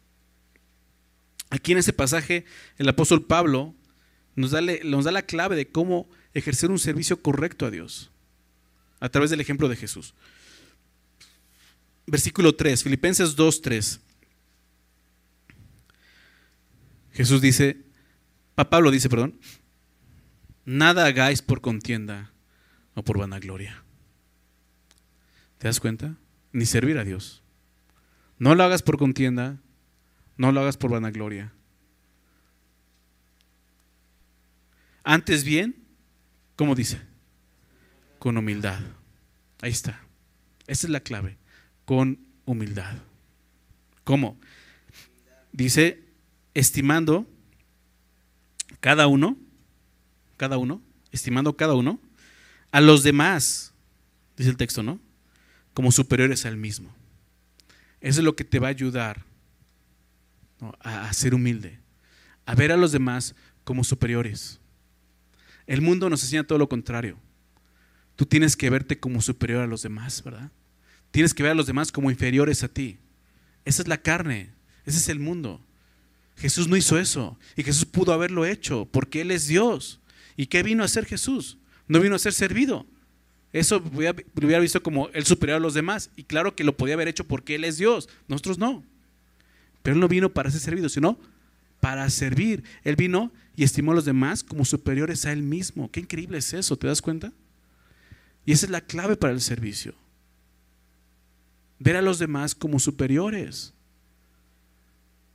[1.51, 2.47] Aquí en ese pasaje
[2.79, 3.75] el apóstol Pablo
[4.35, 8.11] nos da, la clave de cómo ejercer un servicio correcto a Dios
[8.99, 10.15] a través del ejemplo de Jesús
[12.07, 14.01] versículo 3, Filipenses 2, 3.
[17.13, 17.79] Jesús dice,
[18.55, 19.39] Pablo dice, perdón,
[20.65, 22.33] nada hagáis por contienda
[22.97, 23.85] o por vanagloria.
[25.59, 26.17] ¿Te das cuenta?
[26.53, 27.43] Ni servir a Dios.
[28.39, 29.61] No lo hagas por contienda,
[30.37, 31.53] no lo hagas por vanagloria.
[35.05, 35.77] Antes bien,
[36.57, 37.01] ¿cómo dice?
[38.19, 38.81] Con humildad.
[39.61, 40.01] Ahí está.
[40.67, 41.39] Esa es la clave
[41.85, 42.97] con humildad.
[44.05, 44.39] ¿Cómo?
[45.53, 46.03] Dice,
[46.55, 47.27] estimando
[48.81, 49.37] cada uno,
[50.37, 50.83] cada uno,
[51.13, 52.01] estimando cada uno,
[52.73, 53.73] a los demás,
[54.37, 55.01] dice el texto, ¿no?
[55.75, 56.95] Como superiores al mismo.
[58.01, 59.25] Eso es lo que te va a ayudar
[60.81, 61.79] a, ser humilde,
[62.45, 64.61] a ver a los demás como superiores.
[65.67, 67.19] El mundo nos enseña todo lo contrario.
[68.15, 70.51] Tú tienes que verte como superior a los demás, ¿verdad?
[71.11, 72.99] Tienes que ver a los demás como inferiores a ti.
[73.65, 74.53] Esa es la carne,
[74.85, 75.61] ese es el mundo.
[76.37, 80.01] Jesús no hizo eso y Jesús pudo haberlo hecho porque Él es Dios.
[80.37, 81.59] ¿Y qué vino a ser Jesús?
[81.89, 82.87] No vino a ser servido.
[83.53, 86.11] Eso lo hubiera visto como el superior a los demás.
[86.17, 88.09] Y claro que lo podía haber hecho porque Él es Dios.
[88.29, 88.85] Nosotros no.
[89.83, 91.19] Pero Él no vino para ser servido, sino
[91.81, 92.65] para servir.
[92.85, 95.91] Él vino y estimó a los demás como superiores a Él mismo.
[95.91, 97.33] Qué increíble es eso, ¿te das cuenta?
[98.45, 99.95] Y esa es la clave para el servicio
[101.79, 103.75] ver a los demás como superiores.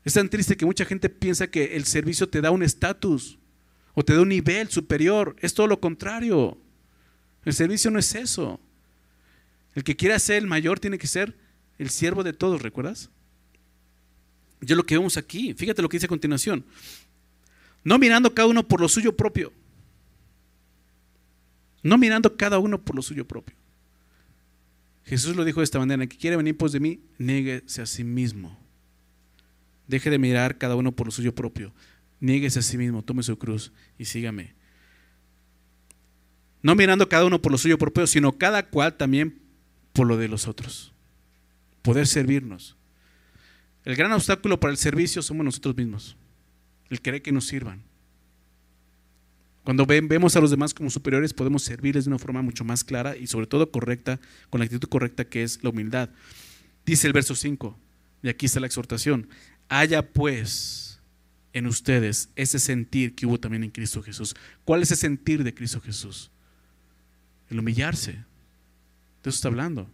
[0.03, 3.37] Es tan triste que mucha gente piensa que el servicio te da un estatus
[3.93, 5.35] o te da un nivel superior.
[5.39, 6.57] Es todo lo contrario.
[7.45, 8.59] El servicio no es eso.
[9.75, 11.35] El que quiera ser el mayor tiene que ser
[11.77, 13.09] el siervo de todos, ¿recuerdas?
[14.61, 16.63] Yo lo que vemos aquí, fíjate lo que dice a continuación.
[17.83, 19.51] No mirando cada uno por lo suyo propio.
[21.81, 23.55] No mirando cada uno por lo suyo propio.
[25.05, 27.85] Jesús lo dijo de esta manera, el que quiere venir pos de mí, nieguese a
[27.87, 28.57] sí mismo.
[29.87, 31.73] Deje de mirar cada uno por lo suyo propio.
[32.21, 34.53] Nieguese a sí mismo, tome su cruz y sígame.
[36.61, 39.41] No mirando cada uno por lo suyo propio, sino cada cual también
[39.91, 40.93] por lo de los otros.
[41.81, 42.77] Poder servirnos.
[43.83, 46.15] El gran obstáculo para el servicio somos nosotros mismos.
[46.89, 47.81] El querer que nos sirvan.
[49.63, 53.15] Cuando vemos a los demás como superiores, podemos servirles de una forma mucho más clara
[53.15, 56.09] y sobre todo correcta, con la actitud correcta que es la humildad.
[56.85, 57.77] Dice el verso 5,
[58.23, 59.29] y aquí está la exhortación,
[59.69, 60.90] haya pues
[61.53, 64.35] en ustedes ese sentir que hubo también en Cristo Jesús.
[64.63, 66.31] ¿Cuál es ese sentir de Cristo Jesús?
[67.49, 68.11] El humillarse.
[68.11, 69.89] De eso está hablando.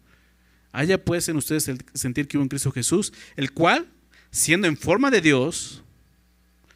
[0.71, 3.87] Haya pues en ustedes el sentir que hubo en Cristo Jesús, el cual,
[4.31, 5.83] siendo en forma de Dios,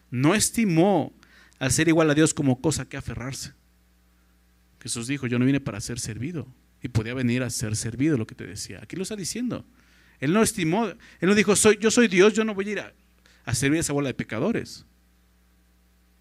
[0.09, 1.13] no estimó
[1.59, 3.53] al ser igual a Dios como cosa que aferrarse.
[4.81, 6.47] Jesús dijo, yo no vine para ser servido.
[6.81, 8.79] Y podía venir a ser servido, lo que te decía.
[8.81, 9.63] Aquí lo está diciendo.
[10.19, 12.79] Él no estimó, él no dijo, soy, yo soy Dios, yo no voy a ir
[12.79, 12.93] a,
[13.53, 14.85] servir a esa bola de pecadores.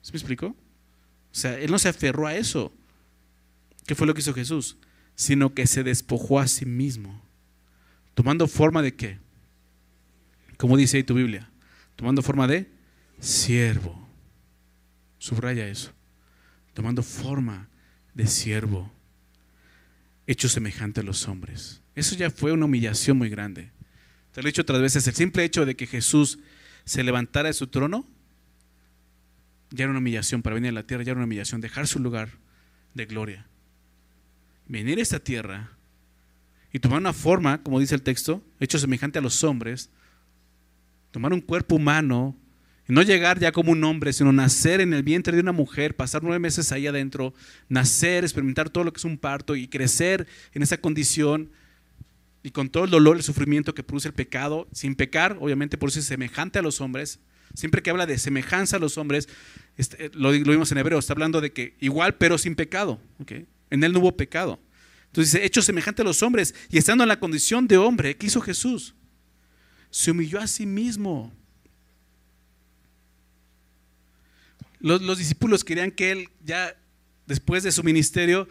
[0.03, 0.47] ¿Se me explicó?
[0.47, 0.57] O
[1.33, 2.73] sea, él no se aferró a eso.
[3.87, 4.77] ¿Qué fue lo que hizo Jesús?
[5.15, 7.23] Sino que se despojó a sí mismo.
[8.15, 9.19] Tomando forma de qué?
[10.57, 11.51] Como dice ahí tu Biblia.
[11.97, 12.71] Tomando forma de
[13.21, 14.09] siervo.
[15.19, 15.93] Subraya eso.
[16.75, 17.69] Tomando forma
[18.15, 18.91] de siervo,
[20.27, 21.81] hecho semejante a los hombres.
[21.95, 23.71] Eso ya fue una humillación muy grande.
[24.33, 26.39] Te lo he dicho otras veces, el simple hecho de que Jesús
[26.91, 28.05] se levantara de su trono,
[29.71, 32.01] ya era una humillación para venir a la tierra, ya era una humillación, dejar su
[32.01, 32.31] lugar
[32.95, 33.47] de gloria.
[34.67, 35.71] Venir a esta tierra
[36.73, 39.89] y tomar una forma, como dice el texto, hecho semejante a los hombres,
[41.13, 42.37] tomar un cuerpo humano,
[42.89, 46.25] no llegar ya como un hombre, sino nacer en el vientre de una mujer, pasar
[46.25, 47.35] nueve meses ahí adentro,
[47.69, 51.53] nacer, experimentar todo lo que es un parto y crecer en esa condición
[52.43, 55.91] y con todo el dolor, el sufrimiento que produce el pecado, sin pecar, obviamente por
[55.91, 57.21] eso es semejante a los hombres.
[57.55, 59.29] Siempre que habla de semejanza a los hombres,
[59.77, 63.01] este, lo, lo, vimos en hebreo, está hablando de que igual pero sin pecado.
[63.71, 64.61] En él no hubo pecado.
[65.07, 68.27] Entonces dice, hecho semejante a los hombres y estando en la condición de hombre, ¿qué
[68.27, 68.95] hizo Jesús?
[69.91, 71.33] Se humilló a sí mismo
[74.81, 76.75] Los, discípulos querían que él ya
[77.27, 78.49] después de su ministerio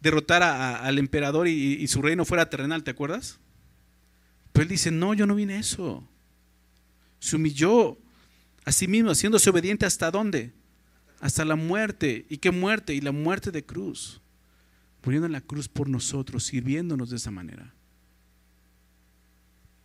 [0.00, 3.38] derrotara al emperador y, su reino fuera terrenal, ¿te acuerdas?
[4.52, 6.08] Pero él dice, no, yo no vine a eso.
[7.20, 7.98] Se humilló
[8.64, 10.52] a sí mismo, haciéndose obediente hasta dónde?
[11.20, 12.26] Hasta la muerte.
[12.28, 12.94] ¿Y qué muerte?
[12.94, 14.20] Y la muerte de cruz.
[15.04, 17.74] Muriendo en la cruz por nosotros, sirviéndonos de esa manera.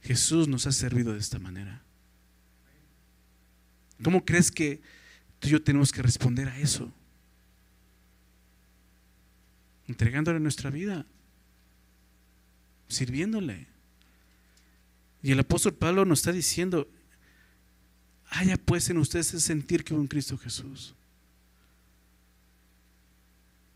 [0.02, 1.82] Jesús nos ha servido de esta manera.
[4.02, 4.82] ¿Cómo crees que
[5.44, 6.90] Tú y yo tenemos que responder a eso.
[9.88, 11.06] Entregándole nuestra vida.
[12.88, 13.68] Sirviéndole.
[15.22, 16.88] Y el apóstol Pablo nos está diciendo,
[18.30, 20.96] haya pues en ustedes ese sentir que hubo en Cristo Jesús.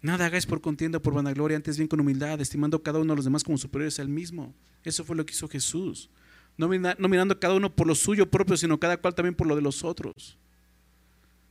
[0.02, 3.26] Nada hagáis por contienda, por vanagloria, antes bien con humildad, estimando cada uno a los
[3.26, 4.54] demás como superiores al mismo.
[4.84, 6.10] Eso fue lo que hizo Jesús.
[6.58, 9.56] No, no mirando cada uno por lo suyo propio, sino cada cual también por lo
[9.56, 10.38] de los otros.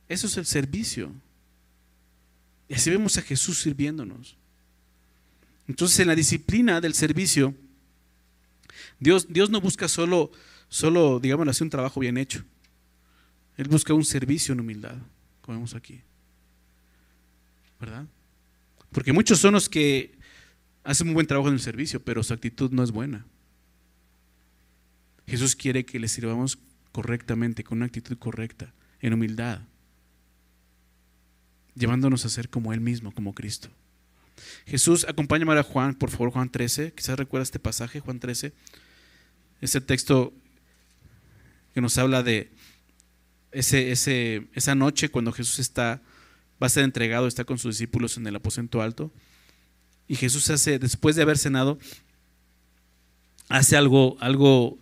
[0.07, 1.11] Eso es el servicio.
[2.69, 4.37] Y así vemos a Jesús sirviéndonos.
[5.67, 7.53] Entonces, en la disciplina del servicio,
[8.99, 10.31] Dios, Dios no busca solo,
[10.69, 12.43] solo, digamos así, un trabajo bien hecho.
[13.57, 14.95] Él busca un servicio en humildad,
[15.41, 16.01] como vemos aquí.
[17.79, 18.05] ¿Verdad?
[18.91, 20.17] Porque muchos son los que
[20.83, 23.25] hacen un buen trabajo en el servicio, pero su actitud no es buena.
[25.27, 26.57] Jesús quiere que le sirvamos
[26.91, 29.61] correctamente, con una actitud correcta, en humildad
[31.77, 33.69] llevándonos a ser como Él mismo, como Cristo.
[34.65, 36.93] Jesús, acompáñame a Juan, por favor, Juan 13.
[36.93, 38.53] Quizás recuerda este pasaje, Juan 13.
[39.61, 40.33] Ese texto
[41.73, 42.51] que nos habla de
[43.51, 46.01] ese, esa noche cuando Jesús está,
[46.61, 49.11] va a ser entregado, está con sus discípulos en el aposento alto.
[50.07, 51.77] Y Jesús hace, después de haber cenado,
[53.49, 54.77] hace algo, algo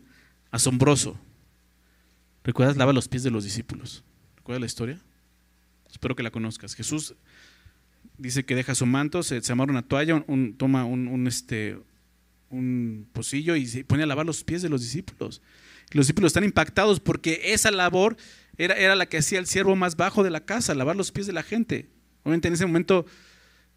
[0.51, 1.17] asombroso.
[2.43, 2.77] ¿Recuerdas?
[2.77, 4.03] Lava los pies de los discípulos.
[4.37, 5.01] ¿Recuerdas la historia?
[5.91, 6.75] Espero que la conozcas.
[6.75, 7.15] Jesús
[8.17, 10.23] dice que deja su manto, se, se amarra una toalla,
[10.57, 11.77] toma un, este,
[12.49, 15.41] un pocillo y se pone a lavar los pies de los discípulos.
[15.91, 18.17] los discípulos están impactados porque esa labor
[18.57, 21.27] era, era la que hacía el siervo más bajo de la casa, lavar los pies
[21.27, 21.89] de la gente.
[22.23, 23.05] Obviamente en ese momento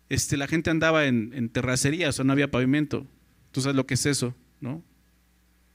[0.09, 3.07] este, la gente andaba en, en terracería, o sea, no había pavimento.
[3.53, 4.83] Tú sabes lo que es eso, ¿no?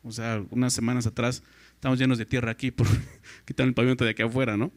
[0.03, 2.87] O sea, unas semanas atrás estamos llenos de tierra aquí por
[3.45, 4.71] quitar el pavimento de aquí afuera, ¿no?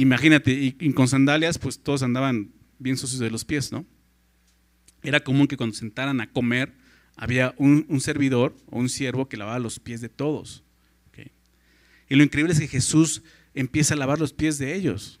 [0.00, 3.86] imagínate, y, con sandalias, pues todos andaban bien sucios de los pies, ¿no?
[5.02, 6.72] Era común que cuando sentaran a comer,
[7.16, 10.64] había un, servidor o un siervo que lavaba los pies de todos.
[12.10, 13.22] Y lo increíble es que Jesús
[13.54, 15.20] empieza a lavar los pies de ellos.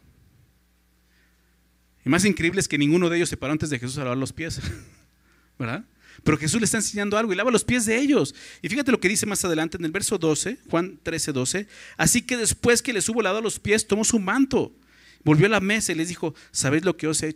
[2.04, 4.16] Y más increíble es que ninguno de ellos se paró antes de Jesús a lavar
[4.16, 4.60] los pies.
[5.58, 5.84] ¿Verdad?
[6.24, 8.34] Pero Jesús le está enseñando algo y lava los pies de ellos.
[8.62, 11.68] Y fíjate lo que dice más adelante en el verso 12, Juan 13, 12.
[11.96, 14.74] Así que después que les hubo lavado los pies, tomó su manto,
[15.24, 17.34] volvió a la mesa y les dijo, ¿sabéis lo que os he,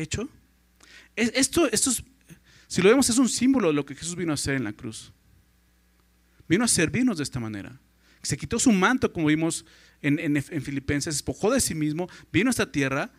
[0.00, 0.28] hecho?
[1.14, 2.04] Esto, esto es,
[2.66, 4.72] si lo vemos, es un símbolo de lo que Jesús vino a hacer en la
[4.72, 5.12] cruz.
[6.48, 7.80] Vino a servirnos de esta manera.
[8.22, 9.64] Se quitó su manto, como vimos
[10.02, 13.12] en, en, en Filipenses, despojó de sí mismo, vino a esta tierra,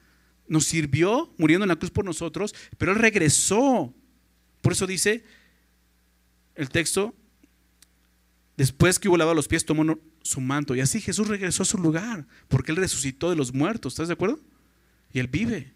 [0.47, 3.93] nos sirvió muriendo en la cruz por nosotros, pero Él regresó
[4.61, 5.23] por eso dice
[6.55, 7.15] el texto,
[8.57, 10.75] después que hubo lavado los pies, tomó su manto.
[10.75, 13.93] Y así Jesús regresó a su lugar, porque Él resucitó de los muertos.
[13.93, 14.39] ¿Estás de acuerdo?
[15.13, 15.73] Y Él vive.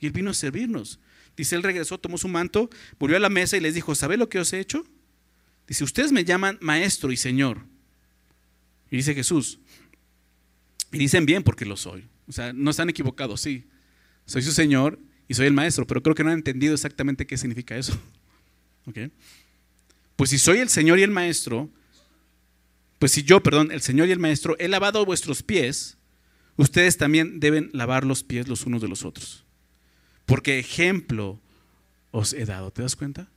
[0.00, 0.98] Y Él vino a servirnos.
[1.36, 2.68] Dice, Él regresó, tomó su manto,
[2.98, 4.84] volvió a la mesa y les dijo, ¿sabe lo que os he hecho?
[5.68, 7.60] Dice, ustedes me llaman maestro y señor.
[8.90, 9.60] Y dice Jesús,
[10.92, 12.06] y dicen bien porque lo soy.
[12.28, 13.64] O sea, no están equivocados, sí.
[14.26, 17.36] Soy su señor y soy el maestro, pero creo que no han entendido exactamente qué
[17.36, 17.98] significa eso.
[20.16, 21.70] Pues si soy el Señor y el Maestro,
[23.02, 25.98] pues si yo, perdón, el Señor y el Maestro, he lavado vuestros pies,
[26.54, 29.44] ustedes también deben lavar los pies los unos de los otros.
[30.24, 31.40] Porque ejemplo
[32.12, 33.28] os he dado, ¿te das cuenta?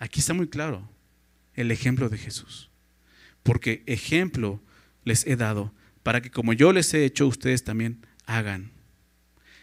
[0.00, 0.90] Aquí está muy claro
[1.54, 2.68] el ejemplo de Jesús.
[3.44, 4.60] Porque ejemplo
[5.04, 8.72] les he dado para que como yo les he hecho, ustedes también hagan.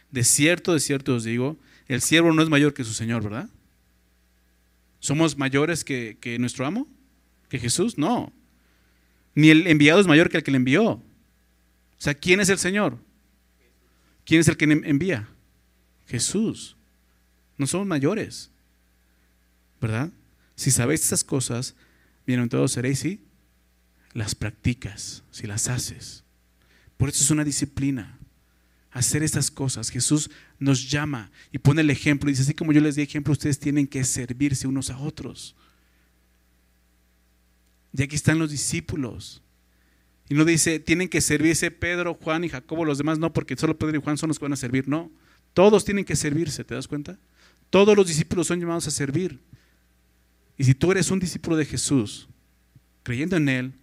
[0.10, 1.58] De cierto, de cierto os digo,
[1.90, 3.50] el siervo no es mayor que su Señor, ¿verdad?
[5.04, 6.88] ¿Somos mayores que, nuestro amo?
[7.54, 8.00] ¿Que Jesús?
[8.00, 8.34] No.
[9.36, 10.84] Ni el enviado es mayor que el que le envió.
[10.90, 11.04] O
[12.00, 12.98] sea, ¿quién es el Señor?
[14.26, 15.30] ¿Quién es el que envía?
[16.08, 16.76] Jesús.
[17.56, 18.50] No somos mayores.
[19.80, 20.10] ¿Verdad?
[20.56, 21.76] Si sabéis esas cosas,
[22.26, 23.22] bienaventurados seréis si
[24.14, 26.24] las practicas, si las haces.
[26.98, 28.18] Por eso es una disciplina.
[28.90, 29.92] Hacer estas cosas.
[29.92, 32.32] Jesús nos llama y pone el ejemplo.
[32.32, 35.56] Dice, así como yo les di ejemplo, ustedes tienen que servirse unos a otros.
[37.96, 39.42] Y aquí están los discípulos.
[40.30, 43.78] Y no dice, tienen que servirse Pedro, Juan y Jacobo, los demás no, porque solo
[43.78, 44.88] Pedro y Juan son los que van a servir.
[44.88, 45.12] No,
[45.54, 47.20] todos tienen que servirse, ¿te das cuenta?
[47.70, 49.40] Todos los discípulos son llamados a servir.
[50.58, 52.28] Y si tú eres un discípulo de Jesús,
[53.04, 53.74] creyendo en Él,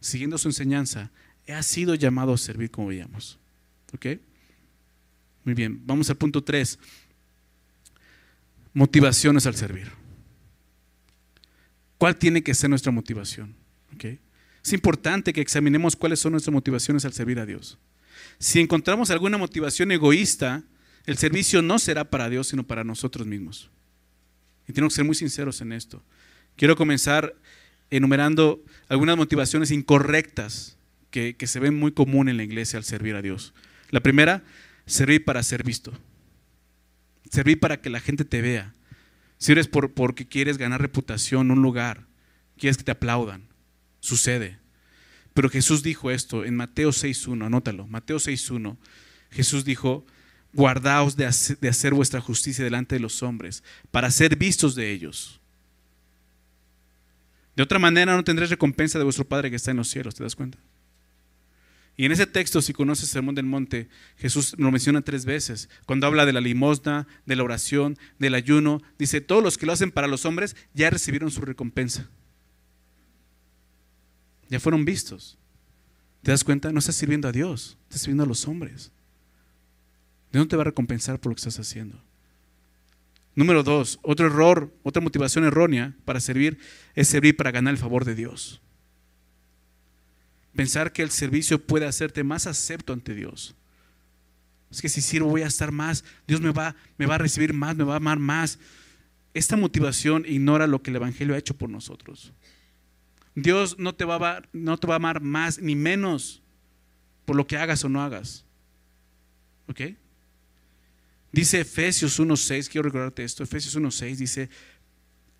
[0.00, 1.10] siguiendo su enseñanza,
[1.48, 3.38] has sido llamado a servir como veíamos.
[3.92, 4.06] ¿Ok?
[5.44, 6.78] Muy bien, vamos al punto 3.
[8.74, 9.90] Motivaciones al servir.
[11.98, 13.54] ¿Cuál tiene que ser nuestra motivación?
[13.98, 17.78] Es importante que examinemos cuáles son nuestras motivaciones al servir a Dios.
[18.38, 20.64] Si encontramos alguna motivación egoísta,
[21.06, 23.70] el servicio no será para Dios, sino para nosotros mismos.
[24.68, 26.02] Y tenemos que ser muy sinceros en esto.
[26.56, 27.36] Quiero comenzar
[27.90, 30.76] enumerando algunas motivaciones incorrectas
[31.10, 33.54] que, se ven muy común en la iglesia al servir a Dios.
[33.90, 34.42] La primera,
[34.84, 35.92] servir para ser visto.
[37.30, 38.74] Servir para que la gente te vea.
[39.38, 42.06] Si eres por, porque quieres ganar reputación, un lugar,
[42.56, 43.48] quieres que te aplaudan,
[44.00, 44.58] sucede.
[45.34, 48.78] Pero Jesús dijo esto en Mateo 6.1, anótalo, Mateo 6.1.
[49.30, 50.06] Jesús dijo,
[50.54, 54.90] guardaos de hacer, de hacer vuestra justicia delante de los hombres, para ser vistos de
[54.90, 55.40] ellos.
[57.54, 60.22] De otra manera no tendréis recompensa de vuestro Padre que está en los cielos, ¿te
[60.22, 60.58] das cuenta?
[61.96, 65.70] Y en ese texto, si conoces el Sermón del Monte, Jesús lo menciona tres veces.
[65.86, 69.72] Cuando habla de la limosna, de la oración, del ayuno, dice, todos los que lo
[69.72, 72.08] hacen para los hombres ya recibieron su recompensa.
[74.48, 75.38] Ya fueron vistos.
[76.22, 76.70] ¿Te das cuenta?
[76.70, 78.92] No estás sirviendo a Dios, estás sirviendo a los hombres.
[80.32, 82.02] Dios no te va a recompensar por lo que estás haciendo.
[83.34, 86.58] Número dos, otro error, otra motivación errónea para servir
[86.94, 88.60] es servir para ganar el favor de Dios.
[90.56, 93.54] Pensar que el servicio puede hacerte más acepto ante Dios.
[94.70, 97.52] Es que si sirvo voy a estar más, Dios me va, me va a recibir
[97.52, 98.58] más, me va a amar más.
[99.34, 102.32] Esta motivación ignora lo que el Evangelio ha hecho por nosotros.
[103.34, 106.42] Dios no te va a, no te va a amar más ni menos
[107.26, 108.46] por lo que hagas o no hagas.
[109.68, 109.82] ¿Ok?
[111.32, 114.48] Dice Efesios 1.6, quiero recordarte esto, Efesios 1.6 dice,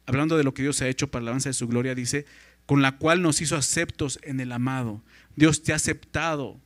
[0.04, 2.26] hablando de lo que Dios ha hecho para la alabanza de su gloria, dice,
[2.66, 5.02] con la cual nos hizo aceptos en el amado.
[5.36, 6.60] Dios te ha aceptado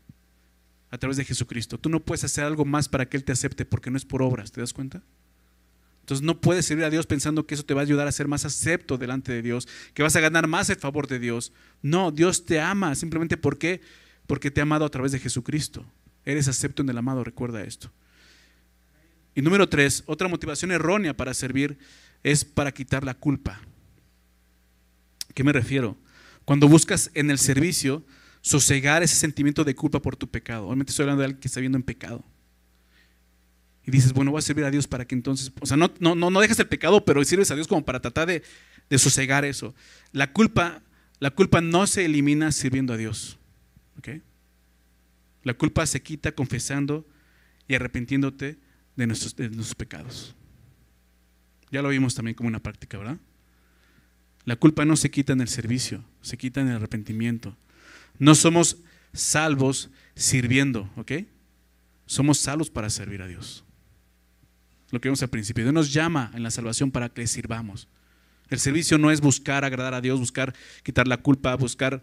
[0.91, 1.79] a través de Jesucristo.
[1.79, 4.23] Tú no puedes hacer algo más para que Él te acepte porque no es por
[4.23, 5.03] obras, ¿te das cuenta?
[6.01, 8.27] Entonces no puedes servir a Dios pensando que eso te va a ayudar a ser
[8.27, 11.53] más acepto delante de Dios, que vas a ganar más el favor de Dios.
[11.83, 13.81] No, Dios te ama simplemente porque
[14.27, 15.85] porque te ha amado a través de Jesucristo.
[16.25, 17.91] Eres acepto en el amado, recuerda esto.
[19.35, 21.79] Y número tres, otra motivación errónea para servir
[22.23, 23.61] es para quitar la culpa
[25.35, 25.97] qué me refiero?
[26.45, 28.05] Cuando buscas en el servicio
[28.41, 30.67] sosegar ese sentimiento de culpa por tu pecado.
[30.67, 32.25] Obviamente estoy hablando de alguien que está viendo en pecado.
[33.85, 36.15] Y dices, bueno, voy a servir a Dios para que entonces, o sea, no, no,
[36.15, 38.43] no dejes el pecado, pero sirves a Dios como para tratar de,
[38.89, 39.75] de sosegar eso.
[40.13, 40.83] La culpa,
[41.19, 43.37] la culpa no se elimina sirviendo a Dios.
[45.43, 47.07] La culpa se quita confesando
[47.67, 48.59] y arrepintiéndote
[48.95, 50.35] de nuestros, de nuestros pecados.
[51.71, 53.17] Ya lo vimos también como una práctica, ¿verdad?
[54.51, 57.57] La culpa no se quita en el servicio, se quita en el arrepentimiento.
[58.19, 58.79] No somos
[59.13, 61.13] salvos sirviendo, ¿ok?
[62.07, 63.63] Somos salvos para servir a Dios.
[64.91, 65.63] Lo que vimos al principio.
[65.63, 67.87] Dios nos llama en la salvación para que le sirvamos.
[68.49, 72.01] El servicio no es buscar agradar a Dios, buscar quitar la culpa, buscar,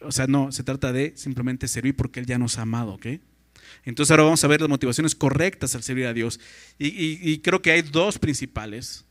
[0.00, 3.06] o sea, no, se trata de simplemente servir porque Él ya nos ha amado, ¿ok?
[3.84, 6.40] Entonces ahora vamos a ver las motivaciones correctas al servir a Dios.
[6.80, 6.88] Y,
[7.30, 9.04] y creo que hay dos principales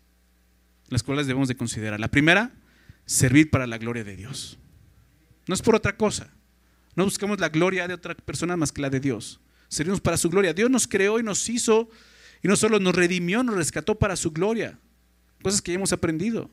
[0.89, 2.01] las cuales debemos de considerar.
[2.01, 2.51] La primera,
[3.06, 4.58] servir para la gloria de Dios.
[5.47, 6.34] No es por otra cosa.
[6.95, 9.39] No buscamos la gloria de otra persona más que la de Dios.
[9.68, 10.53] Servimos para su gloria.
[10.53, 11.89] Dios nos creó y nos hizo
[12.41, 14.80] y no solo nos redimió, nos rescató para su gloria.
[15.41, 16.49] Cosas que ya hemos aprendido.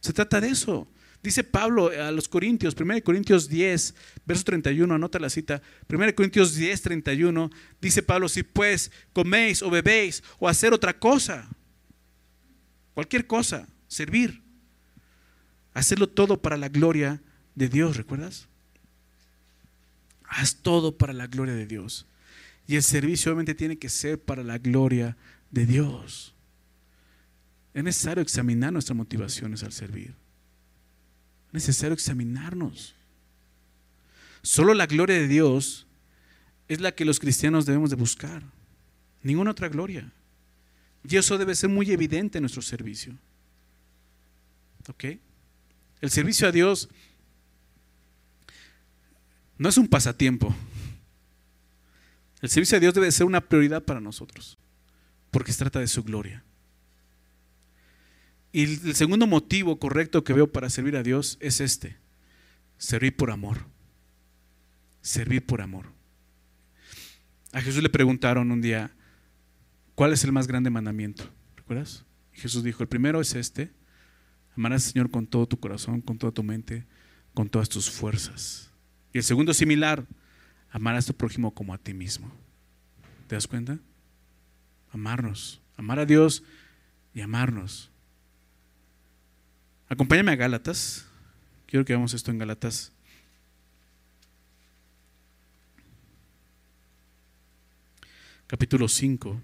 [0.00, 0.88] Se trata de eso.
[1.22, 5.60] Dice Pablo a los Corintios, 1 Corintios 10, verso 31, anota la cita.
[5.88, 11.48] 1 Corintios 10, 31, dice Pablo, si pues coméis o bebéis o hacer otra cosa,
[12.96, 14.42] Cualquier cosa, servir.
[15.76, 17.20] Hacerlo todo para la gloria
[17.54, 18.48] de Dios, ¿recuerdas?
[20.24, 22.06] Haz todo para la gloria de Dios.
[22.66, 25.18] Y el servicio obviamente tiene que ser para la gloria
[25.50, 26.34] de Dios.
[27.74, 30.14] Es necesario examinar nuestras motivaciones al servir.
[31.48, 32.94] Es necesario examinarnos.
[34.40, 35.86] Solo la gloria de Dios
[36.68, 38.42] es la que los cristianos debemos de buscar.
[39.22, 40.10] Ninguna otra gloria.
[41.06, 43.14] Y eso debe ser muy evidente en nuestro servicio.
[44.88, 45.04] ¿Ok?
[46.00, 46.88] El servicio a Dios
[49.58, 50.54] no es un pasatiempo.
[52.42, 54.58] El servicio a Dios debe ser una prioridad para nosotros,
[55.30, 56.44] porque se trata de su gloria.
[58.52, 61.96] Y el segundo motivo correcto que veo para servir a Dios es este,
[62.78, 63.66] servir por amor.
[65.02, 65.92] Servir por amor.
[67.52, 68.94] A Jesús le preguntaron un día,
[69.94, 71.30] ¿cuál es el más grande mandamiento?
[71.56, 72.04] ¿Recuerdas?
[72.34, 73.72] Y Jesús dijo, el primero es este,
[74.56, 76.84] amarás al Señor con todo tu corazón, con toda tu mente,
[77.34, 78.70] con todas tus fuerzas.
[79.12, 80.06] Y el segundo similar,
[80.70, 82.30] amar a tu prójimo como a ti mismo.
[83.28, 83.78] ¿Te das cuenta?
[84.92, 86.42] Amarnos, amar a Dios
[87.14, 87.90] y amarnos.
[89.88, 91.06] Acompáñame a Gálatas.
[91.66, 92.92] Quiero que veamos esto en Gálatas.
[98.46, 99.40] Capítulo 5.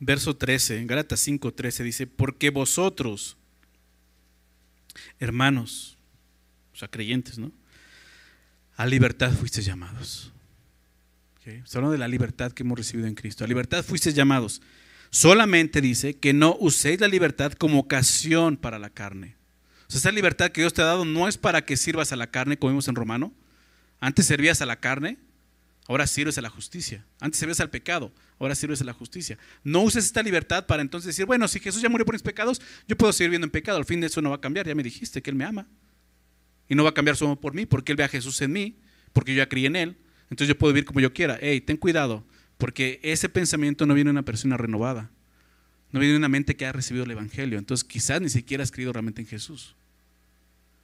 [0.00, 3.36] Verso 13, en Gálatas 5, 13 dice, porque vosotros,
[5.20, 5.98] hermanos,
[6.72, 7.52] o sea, creyentes, ¿no?
[8.76, 10.32] A libertad fuisteis llamados.
[11.38, 11.62] ¿Okay?
[11.74, 13.44] hablando de la libertad que hemos recibido en Cristo.
[13.44, 14.60] A libertad fuisteis llamados.
[15.10, 19.36] Solamente dice que no uséis la libertad como ocasión para la carne.
[19.88, 22.16] O sea, esa libertad que Dios te ha dado no es para que sirvas a
[22.16, 23.32] la carne, como vimos en Romano.
[23.98, 25.18] Antes servías a la carne,
[25.90, 27.04] ahora sirves a la justicia.
[27.18, 29.36] Antes servías al pecado, ahora sirves a la justicia.
[29.64, 32.62] No uses esta libertad para entonces decir, bueno, si Jesús ya murió por mis pecados,
[32.86, 33.76] yo puedo seguir viendo en pecado.
[33.76, 34.68] Al fin de eso no va a cambiar.
[34.68, 35.66] Ya me dijiste que Él me ama.
[36.68, 38.76] Y no va a cambiar solo por mí, porque Él ve a Jesús en mí,
[39.12, 39.96] porque yo ya creí en Él.
[40.30, 41.40] Entonces yo puedo vivir como yo quiera.
[41.40, 42.24] Hey, ten cuidado,
[42.56, 45.10] porque ese pensamiento no viene de una persona renovada.
[45.90, 47.58] No viene de una mente que ha recibido el Evangelio.
[47.58, 49.74] Entonces quizás ni siquiera has creído realmente en Jesús.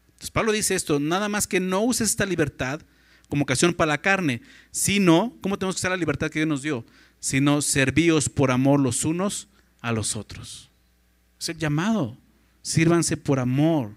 [0.09, 2.81] Entonces Pablo dice esto, nada más que no uses esta libertad
[3.29, 6.63] como ocasión para la carne, sino, ¿cómo tenemos que usar la libertad que Dios nos
[6.63, 6.85] dio?
[7.19, 9.49] Sino servíos por amor los unos
[9.81, 10.71] a los otros.
[11.41, 12.17] Es el llamado,
[12.63, 13.93] sírvanse por amor.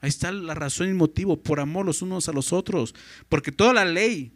[0.00, 2.94] Ahí está la razón y motivo, por amor los unos a los otros.
[3.28, 4.32] Porque toda la ley,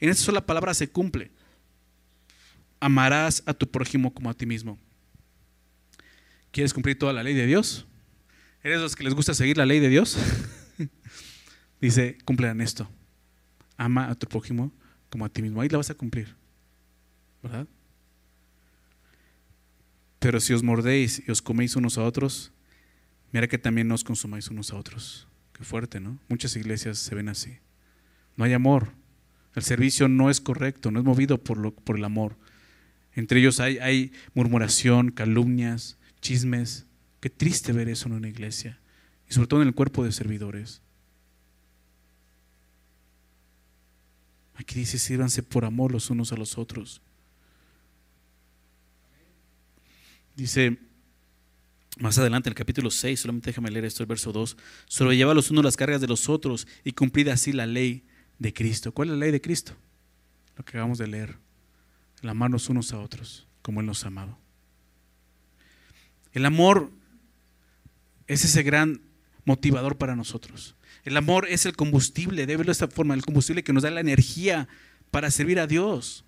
[0.00, 1.30] en esa sola palabra se cumple.
[2.80, 4.78] Amarás a tu prójimo como a ti mismo.
[6.50, 7.86] ¿Quieres cumplir toda la ley de Dios?
[8.62, 10.16] ¿Eres los que les gusta seguir la ley de Dios?
[11.80, 12.88] Dice, cumplan esto
[13.78, 14.70] ama a tu prójimo
[15.08, 15.62] como a ti mismo.
[15.62, 16.34] Ahí la vas a cumplir.
[17.42, 17.66] ¿Verdad?
[20.18, 22.52] Pero si os mordéis y os coméis unos a otros,
[23.32, 25.28] mira que también os consumáis unos a otros.
[25.52, 26.18] Qué fuerte, ¿no?
[26.28, 27.58] Muchas iglesias se ven así.
[28.36, 28.92] No hay amor.
[29.54, 32.36] El servicio no es correcto, no es movido por, lo, por el amor.
[33.14, 36.86] Entre ellos hay, hay murmuración, calumnias, chismes.
[37.20, 38.80] Qué triste ver eso en una iglesia.
[39.28, 40.82] Y sobre todo en el cuerpo de servidores.
[44.58, 47.00] Aquí dice, sírvanse por amor los unos a los otros.
[50.36, 50.78] Dice
[51.98, 54.56] más adelante en el capítulo 6, solamente déjame leer esto, el verso 2,
[55.12, 58.04] lleva los unos las cargas de los otros y cumplid así la ley
[58.38, 58.92] de Cristo.
[58.92, 59.74] ¿Cuál es la ley de Cristo?
[60.56, 61.36] Lo que acabamos de leer.
[62.20, 64.38] El amarnos unos a otros, como Él nos ha amado.
[66.32, 66.90] El amor
[68.26, 69.00] es ese gran
[69.44, 70.74] motivador para nosotros.
[71.08, 74.00] El amor es el combustible, debe de esta forma, el combustible que nos da la
[74.00, 74.68] energía
[75.10, 76.22] para servir a Dios.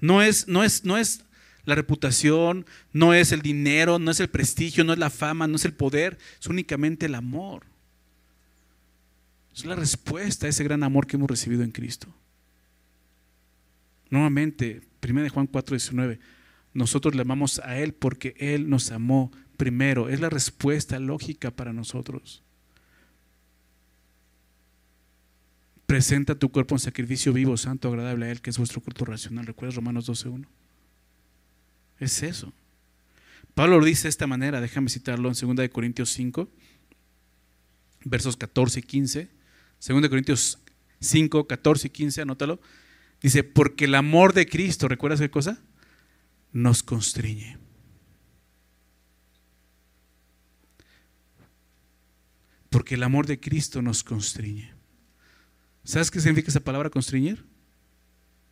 [0.00, 1.22] No es, no es, no es
[1.64, 5.54] la reputación, no es el dinero, no es el prestigio, no es la fama, no
[5.54, 7.66] es el poder, es únicamente el amor.
[9.54, 12.08] Es la respuesta a ese gran amor que hemos recibido en Cristo.
[14.10, 16.18] Nuevamente, 1 Juan 4, 19,
[16.72, 20.08] nosotros le amamos a Él porque Él nos amó primero.
[20.08, 22.43] Es la respuesta lógica para nosotros.
[25.86, 29.46] Presenta tu cuerpo en sacrificio vivo, santo, agradable a Él, que es vuestro culto racional.
[29.46, 30.46] ¿Recuerdas Romanos 12.1?
[31.98, 32.52] Es eso.
[33.54, 36.48] Pablo lo dice de esta manera, déjame citarlo en 2 Corintios 5,
[38.04, 39.28] versos 14 y 15.
[39.86, 40.58] 2 Corintios
[41.00, 42.60] 5, 14 y 15, anótalo.
[43.22, 45.62] Dice, porque el amor de Cristo, ¿recuerdas qué cosa?
[46.52, 47.58] Nos constriñe.
[52.70, 54.73] Porque el amor de Cristo nos constriñe.
[55.84, 57.44] ¿Sabes qué significa esa palabra constreñir?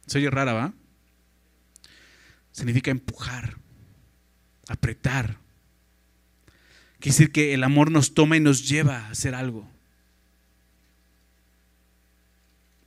[0.06, 0.74] Se oye rara, ¿va?
[2.52, 3.56] Significa empujar,
[4.68, 5.38] apretar.
[7.00, 9.68] Quiere decir que el amor nos toma y nos lleva a hacer algo.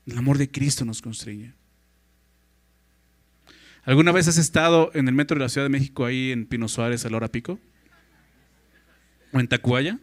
[0.05, 1.53] El amor de Cristo nos constriñe.
[3.83, 6.67] ¿Alguna vez has estado en el metro de la Ciudad de México ahí en Pino
[6.67, 7.59] Suárez a la hora pico?
[9.33, 9.99] ¿O en Tacuaya?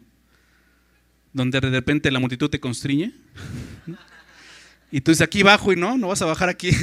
[1.32, 3.14] Donde de repente la multitud te constriñe.
[4.92, 6.70] Y tú dices, aquí bajo y no, no vas a bajar aquí.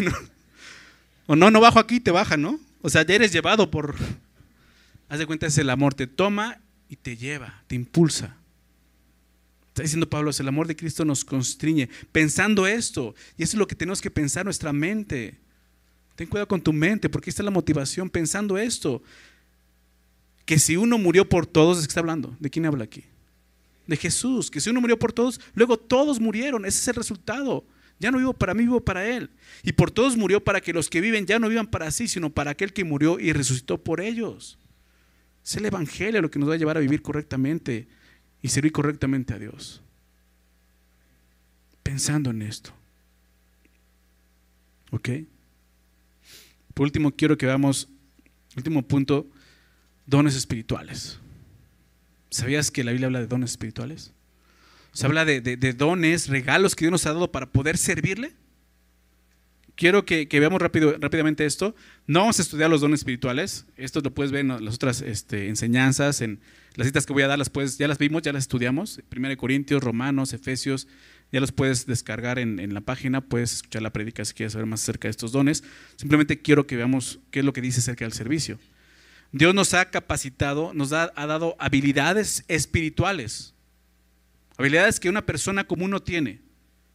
[1.32, 2.60] O no, no bajo aquí y te baja, ¿no?
[2.82, 3.96] O sea, ya eres llevado por...
[5.10, 8.36] Haz de cuenta, es el amor, te toma y te lleva, te impulsa.
[9.68, 11.88] Está diciendo Pablo, el amor de Cristo nos constriñe.
[12.12, 15.38] Pensando esto, y eso es lo que tenemos que pensar nuestra mente.
[16.16, 19.04] Ten cuidado con tu mente, porque esta es la motivación, pensando esto.
[20.46, 22.36] Que si uno murió por todos, ¿es que está hablando?
[22.40, 23.04] ¿De quién habla aquí?
[23.86, 24.50] De Jesús.
[24.50, 26.66] Que si uno murió por todos, luego todos murieron.
[26.66, 27.64] Ese es el resultado.
[28.00, 29.30] Ya no vivo para mí, vivo para Él.
[29.62, 32.30] Y por todos murió para que los que viven ya no vivan para sí, sino
[32.30, 34.58] para aquel que murió y resucitó por ellos.
[35.44, 37.88] Es el Evangelio lo que nos va a llevar a vivir correctamente
[38.42, 39.82] y servir correctamente a Dios.
[41.84, 42.72] Pensando en esto.
[44.92, 45.10] ¿Ok?
[46.74, 47.90] Por último, quiero que veamos,
[48.56, 49.28] último punto,
[50.06, 51.20] dones espirituales.
[52.30, 54.14] ¿Sabías que la Biblia habla de dones espirituales?
[54.92, 55.42] Se habla de,
[55.74, 58.34] dones, regalos que Dios nos ha dado para poder servirle.
[59.76, 61.74] Quiero que, veamos rápidamente esto.
[62.06, 63.66] No vamos a estudiar los dones espirituales.
[63.78, 66.42] Esto lo puedes ver en las otras este, enseñanzas, en
[66.76, 69.00] las citas que voy a dar, las ya las vimos, ya las estudiamos.
[69.16, 70.88] 1 Corintios, Romanos, Efesios,
[71.32, 74.66] ya los puedes descargar en, en, la página, puedes escuchar la predica si quieres saber
[74.66, 75.64] más acerca de estos dones.
[75.96, 78.60] Simplemente quiero que veamos qué es lo que dice acerca del servicio.
[79.32, 83.54] Dios nos ha capacitado, nos ha dado habilidades espirituales.
[84.60, 86.42] Habilidades que una persona común no tiene.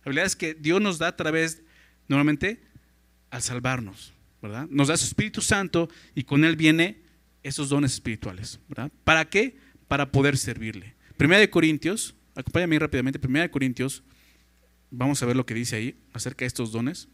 [0.04, 1.62] Habilidades que Dios nos da a través,
[2.08, 2.60] normalmente,
[3.30, 4.12] al salvarnos,
[4.42, 4.68] ¿verdad?
[4.68, 7.00] Nos da su Espíritu Santo y con él viene
[7.42, 8.92] esos dones espirituales, ¿verdad?
[9.02, 9.56] ¿Para qué?
[9.88, 10.94] Para poder servirle.
[11.16, 14.02] Primera de Corintios, acompáñame rápidamente, Primera de Corintios,
[14.90, 17.08] vamos a ver lo que dice ahí acerca de estos dones.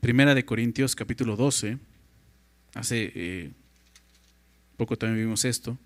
[0.00, 1.78] Primera de Corintios, capítulo 12,
[2.74, 3.52] hace eh,
[4.76, 5.78] poco también vimos esto.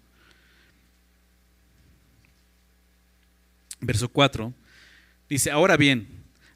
[3.87, 4.53] Verso 4,
[5.29, 6.09] dice, ahora bien,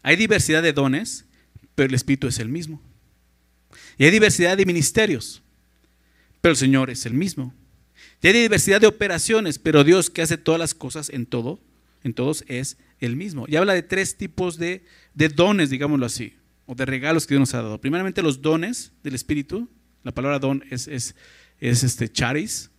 [0.03, 1.25] hay diversidad de dones,
[1.75, 2.81] pero el Espíritu es el mismo.
[3.97, 5.43] Y hay diversidad de ministerios,
[6.41, 7.55] pero el Señor es el mismo.
[8.23, 11.61] Y hay diversidad de operaciones, pero Dios que hace todas las cosas en todo,
[12.05, 13.45] en todos es el mismo.
[13.49, 14.83] Y habla de tres tipos de,
[15.15, 16.35] dones, digámoslo así,
[16.67, 17.81] o de regalos que Dios nos ha dado.
[17.81, 19.69] Primeramente los dones del Espíritu.
[20.05, 21.15] La palabra don es, es,
[21.61, 22.71] es este charis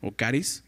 [0.00, 0.64] o caris.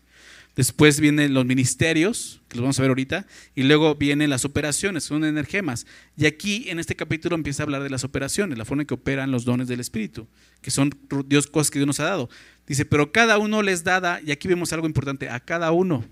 [0.57, 3.26] Después vienen los ministerios, que los vamos a ver ahorita,
[3.57, 5.84] y luego vienen las operaciones, son energemas.
[6.16, 8.94] Y aquí en este capítulo empieza a hablar de las operaciones, la forma en que
[8.94, 10.28] operan los dones del Espíritu,
[10.61, 10.96] que son
[11.26, 12.30] Dios, cosas que Dios nos ha dado.
[12.68, 16.05] Dice, pero cada uno les dada, y aquí vemos algo importante, a cada uno.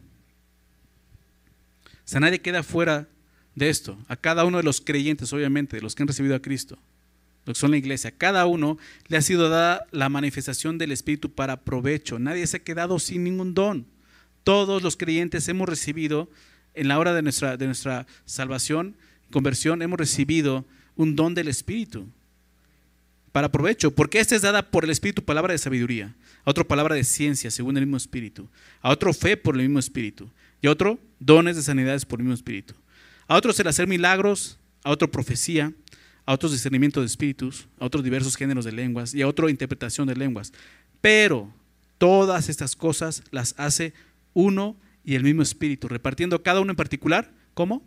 [1.84, 3.09] O sea, nadie queda fuera
[3.55, 3.97] de esto.
[4.09, 6.76] A cada uno de los creyentes, obviamente, de los que han recibido a Cristo,
[7.47, 8.76] los que son la iglesia, a cada uno
[9.07, 12.18] le ha sido dada la manifestación del Espíritu para provecho.
[12.18, 13.91] Nadie se ha quedado sin ningún don
[14.45, 16.28] todos los creyentes hemos recibido,
[16.74, 18.97] en la hora de nuestra, de nuestra salvación,
[19.30, 20.64] conversión, hemos recibido
[20.97, 22.07] un don del Espíritu
[23.32, 26.14] para provecho, porque esta es dada por el Espíritu palabra de sabiduría,
[26.45, 28.49] a otro palabra de ciencia según el mismo Espíritu,
[28.80, 30.30] a otro fe por el mismo Espíritu,
[30.61, 32.74] y a otro dones de sanidades por el mismo Espíritu,
[33.26, 35.72] a otros el hacer milagros, a otro profecía,
[36.26, 40.07] a otros discernimiento de espíritus, a otros diversos géneros de lenguas y a otro interpretación
[40.07, 40.53] de lenguas.
[41.01, 41.53] Pero
[41.99, 43.93] todas estas cosas las hace
[44.35, 47.83] uno y el mismo espíritu, repartiendo cada uno en particular, ¿cómo?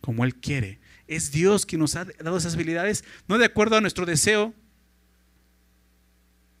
[0.00, 0.80] Como Él quiere.
[1.06, 4.54] Es Dios quien nos ha dado esas habilidades, no de acuerdo a nuestro deseo,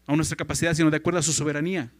[0.06, 1.92] a nuestra capacidad, sino de acuerdo a su soberanía,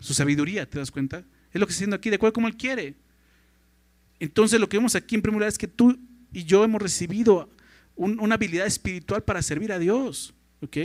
[0.00, 1.24] su sabiduría, ¿te das cuenta?
[1.52, 2.94] Es lo que está diciendo aquí, de acuerdo a como Él quiere.
[4.18, 5.98] Entonces lo que vemos aquí en primer lugar es que tú
[6.32, 7.50] y yo hemos recibido
[7.94, 10.34] una habilidad espiritual para servir a Dios.
[10.62, 10.76] ¿Ok?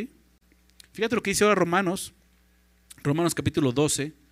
[0.91, 2.13] Fíjate lo que dice ahora Romanos,
[3.03, 4.26] Romanos capítulo 12.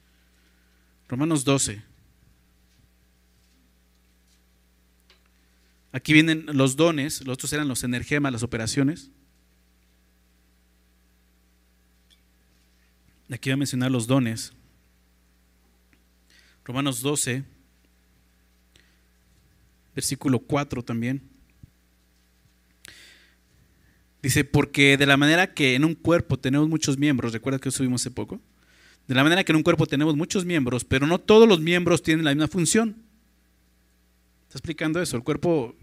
[1.07, 1.81] Romanos 12.
[5.91, 9.09] Aquí vienen los dones, los otros eran los energemas, las operaciones.
[13.31, 14.51] Aquí voy a mencionar los dones.
[16.65, 17.43] Romanos 12,
[19.95, 21.21] versículo 4 también.
[24.21, 28.01] Dice, porque de la manera que en un cuerpo tenemos muchos miembros, ¿recuerda que subimos
[28.01, 28.41] hace poco?
[29.07, 32.01] De la manera que en un cuerpo tenemos muchos miembros, pero no todos los miembros
[32.01, 32.95] tienen la misma función.
[34.47, 35.15] Está explicando eso.
[35.17, 35.75] El cuerpo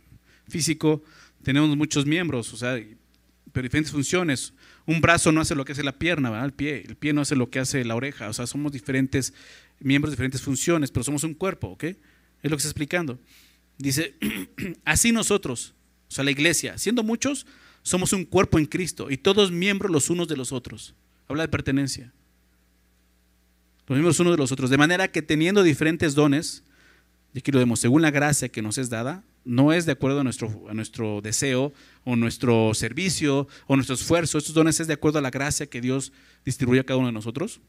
[0.48, 1.02] físico
[1.42, 2.80] tenemos muchos miembros, o sea,
[3.52, 4.54] pero diferentes funciones.
[4.86, 6.46] Un brazo no hace lo que hace la pierna, ¿verdad?
[6.46, 6.82] El pie.
[6.86, 8.28] El pie no hace lo que hace la oreja.
[8.28, 9.32] O sea, somos diferentes
[9.78, 11.84] miembros, diferentes funciones, pero somos un cuerpo, ¿ok?
[11.84, 13.20] Es lo que está explicando.
[13.78, 14.14] Dice,
[14.84, 15.74] así nosotros,
[16.08, 17.46] o sea, la iglesia, siendo muchos,
[17.82, 20.94] somos un cuerpo en Cristo y todos miembros los unos de los otros.
[21.28, 22.12] Habla de pertenencia.
[23.94, 24.70] Miembros unos de los otros.
[24.70, 26.62] De manera que teniendo diferentes dones,
[27.34, 30.20] y aquí lo vemos, según la gracia que nos es dada, no es de acuerdo
[30.20, 31.72] a nuestro, a nuestro deseo
[32.04, 34.38] o nuestro servicio o nuestro esfuerzo.
[34.38, 36.12] Estos dones es de acuerdo a la gracia que Dios
[36.44, 37.60] distribuye a cada uno de nosotros.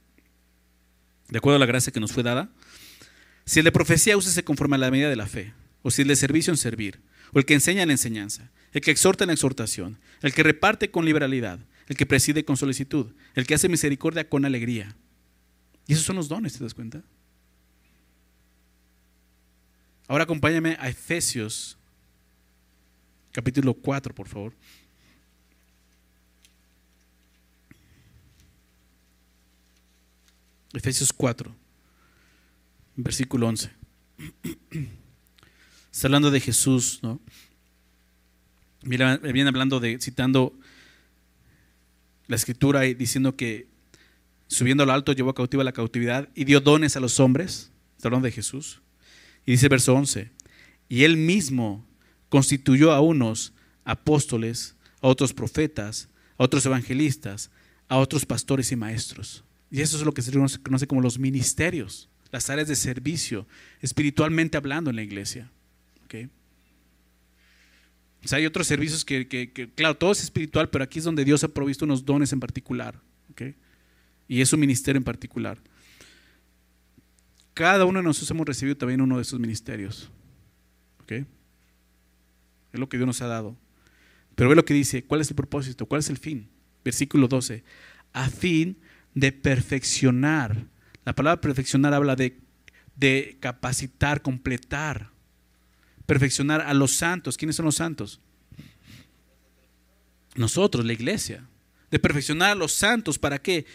[1.29, 2.49] De acuerdo a la gracia que nos fue dada.
[3.45, 5.53] Si el de profecía, úsese conforme a la medida de la fe.
[5.81, 7.01] O si el de servicio en servir.
[7.33, 11.05] O el que enseña en enseñanza el que exhorta en exhortación, el que reparte con
[11.05, 14.95] liberalidad, el que preside con solicitud, el que hace misericordia con alegría.
[15.87, 17.01] Y esos son los dones, ¿te das cuenta?
[20.07, 21.77] Ahora acompáñame a Efesios
[23.31, 24.53] capítulo 4, por favor.
[30.73, 31.53] Efesios 4,
[32.95, 33.71] versículo 11.
[35.91, 37.19] Está hablando de Jesús, ¿no?
[38.81, 40.53] viene hablando de, citando
[42.27, 43.67] la escritura y diciendo que
[44.53, 47.71] subiendo al alto llevó cautiva la cautividad y dio dones a los hombres.
[47.97, 48.81] Está de Jesús.
[49.45, 50.31] Y dice verso 11,
[50.87, 51.85] y él mismo
[52.29, 57.51] constituyó a unos apóstoles, a otros profetas, a otros evangelistas,
[57.89, 59.43] a otros pastores y maestros.
[59.69, 63.47] Y eso es lo que se conoce como los ministerios, las áreas de servicio,
[63.81, 65.51] espiritualmente hablando en la iglesia.
[66.05, 66.29] ¿Okay?
[68.23, 69.27] O sea, hay otros servicios que,
[69.75, 72.99] claro, todo es espiritual, pero aquí es donde Dios ha provisto unos dones en particular.
[74.33, 75.59] Y es un ministerio en particular.
[77.53, 80.09] Cada uno de nosotros hemos recibido también uno de esos ministerios.
[81.07, 83.55] Es lo que Dios nos ha dado.
[84.33, 85.85] Pero ve lo que dice, ¿cuál es el propósito?
[85.85, 86.49] ¿Cuál es el fin?
[86.83, 87.63] Versículo 12.
[88.13, 88.79] A fin
[89.13, 90.65] de perfeccionar.
[91.05, 92.39] La palabra perfeccionar habla de,
[92.95, 95.11] de capacitar, completar
[96.07, 97.37] perfeccionar a los santos.
[97.37, 98.19] ¿Quiénes son los santos?
[100.33, 101.47] Nosotros, la iglesia.
[101.91, 103.19] De perfeccionar a los santos.
[103.19, 103.67] ¿Para qué?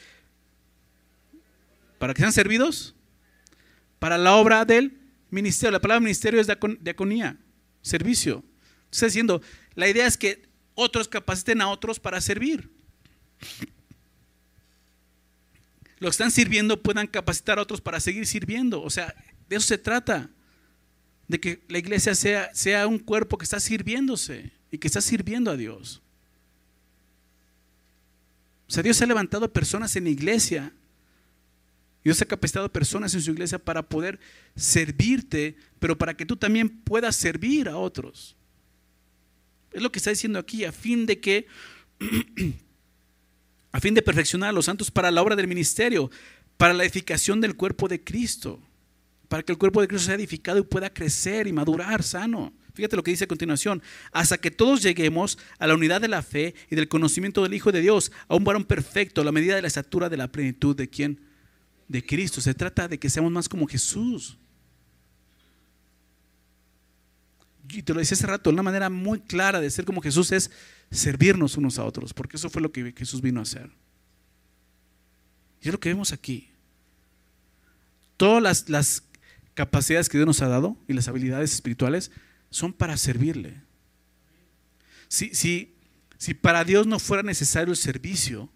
[1.98, 2.94] ¿Para que sean servidos?
[3.98, 4.96] Para la obra del
[5.30, 5.72] ministerio.
[5.72, 6.48] La palabra ministerio es
[6.80, 7.36] diaconía,
[7.82, 8.44] servicio.
[8.90, 9.42] Está diciendo,
[9.74, 12.70] la idea es que otros capaciten a otros para servir.
[15.98, 18.82] Los que están sirviendo puedan capacitar a otros para seguir sirviendo.
[18.82, 19.14] O sea,
[19.48, 20.30] de eso se trata
[21.26, 25.50] de que la iglesia sea, sea un cuerpo que está sirviéndose y que está sirviendo
[25.50, 26.00] a Dios.
[28.68, 30.72] O sea, Dios ha levantado personas en la iglesia.
[32.08, 34.18] Dios ha capacitado personas en su iglesia para poder
[34.56, 38.34] servirte, pero para que tú también puedas servir a otros.
[39.72, 41.46] Es lo que está diciendo aquí, a fin de que,
[43.72, 46.10] a fin de perfeccionar a los santos para la obra del ministerio,
[46.56, 48.58] para la edificación del cuerpo de Cristo
[49.28, 52.54] para que el cuerpo de Cristo sea edificado y pueda crecer y madurar sano.
[52.72, 53.82] Fíjate lo que dice a continuación,
[54.12, 57.72] hasta que todos lleguemos a la unidad de la fe y del conocimiento del Hijo
[57.72, 60.74] de Dios, a un varón perfecto, a la medida de la estatura de la plenitud
[60.74, 61.27] de quién?
[61.88, 62.40] De Cristo.
[62.40, 64.38] Se trata de que seamos más como Jesús.
[67.70, 70.50] Y te lo decía hace rato, una manera muy clara de ser como Jesús es
[70.90, 73.70] servirnos unos a otros, porque eso fue lo que Jesús vino a hacer.
[75.60, 76.50] Y es lo que vemos aquí.
[78.16, 79.02] Todas las, las
[79.54, 82.10] capacidades que Dios nos ha dado y las habilidades espirituales
[82.50, 83.60] son para servirle.
[85.08, 85.74] Si, si,
[86.16, 88.50] si para Dios no fuera necesario el servicio,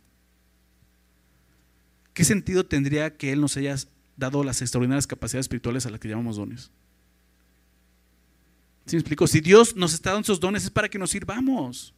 [2.14, 3.76] ¿qué sentido tendría que Él nos haya
[4.16, 6.70] dado las extraordinarias capacidades espirituales a las que llamamos dones?
[8.86, 9.26] ¿Sí me explico?
[9.26, 11.94] Si Dios nos está dando esos dones es para que nos sirvamos.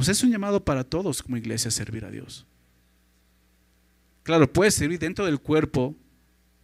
[0.00, 2.46] Sea, es un llamado para todos como iglesia servir a Dios.
[4.22, 5.94] Claro, puedes servir dentro del cuerpo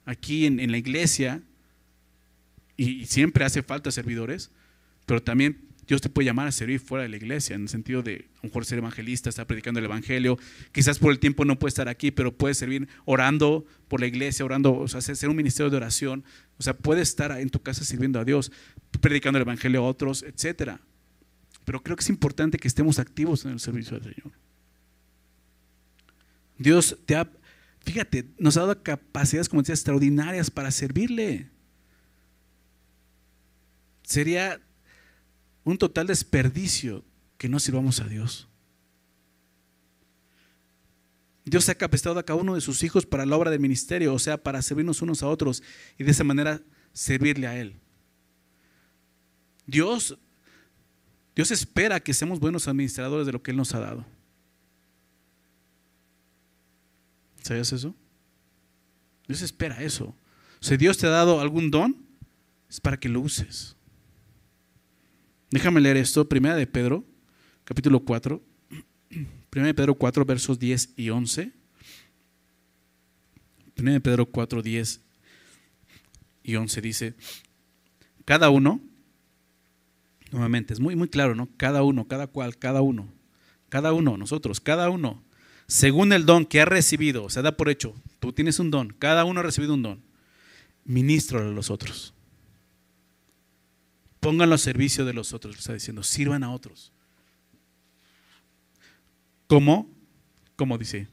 [0.05, 1.43] aquí en, la iglesia,
[2.77, 4.51] y, siempre hace falta servidores,
[5.05, 8.03] pero también Dios te puede llamar a servir fuera de la iglesia, en el sentido
[8.03, 10.39] de a lo mejor ser evangelista, estar predicando el evangelio.
[10.71, 14.45] Quizás por el tiempo no puede estar aquí, pero puede servir orando por la iglesia,
[14.45, 16.25] orando, o sea, hacer un ministerio de oración.
[16.59, 18.53] O sea, puede estar en tu casa sirviendo a Dios,
[19.01, 20.79] predicando el evangelio a otros, etc.
[21.65, 24.33] Pero creo que es importante que estemos activos en el servicio del Señor.
[26.59, 27.31] Dios te ha
[27.81, 31.49] Fíjate, nos ha dado capacidades, como decía, extraordinarias para servirle.
[34.03, 34.61] Sería
[35.71, 37.05] un total desperdicio
[37.37, 38.49] que no sirvamos a Dios.
[41.45, 44.19] Dios ha capacitado a cada uno de sus hijos para la obra del ministerio, o
[44.19, 45.63] sea, para servirnos unos a otros
[45.99, 46.63] y de esa manera
[46.93, 47.75] servirle a Él.
[49.67, 50.17] Dios,
[51.35, 54.07] Dios espera que seamos buenos administradores de lo que Él nos ha dado.
[57.43, 57.95] ¿Sabías eso?
[59.27, 60.15] Dios espera eso.
[60.61, 61.95] Si Dios te ha dado algún don,
[62.69, 63.78] es para que lo uses.
[65.51, 67.05] Déjame leer esto, primera de Pedro,
[67.65, 68.43] capítulo 4.
[69.51, 71.53] Primera de Pedro 4, versos 10 y 11.
[73.75, 75.01] Primera de Pedro 4, 10
[76.43, 77.15] y 11 dice,
[78.27, 78.81] cada uno,
[80.31, 81.49] nuevamente, es muy, muy claro, ¿no?
[81.57, 83.09] Cada uno, cada cual, cada uno,
[83.71, 85.23] cada uno, nosotros, cada uno,
[85.67, 88.95] según el don que ha recibido, o sea, da por hecho, tú tienes un don,
[88.99, 90.03] cada uno ha recibido un don,
[90.85, 92.13] ministro a los otros.
[94.29, 96.93] Pónganlo a servicio de los otros, está diciendo, sirvan a otros.
[99.47, 99.91] ¿Cómo?
[100.55, 101.09] ¿Cómo dice?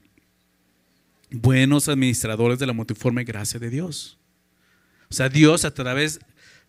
[1.32, 4.18] Buenos administradores de la multiforme gracia de Dios.
[5.09, 6.20] O sea, Dios a través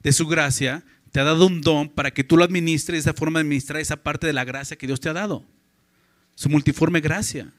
[0.04, 3.40] de su gracia te ha dado un don para que tú lo administres, esa forma
[3.40, 5.44] de administrar esa parte de la gracia que Dios te ha dado.
[6.36, 7.52] Su multiforme gracia.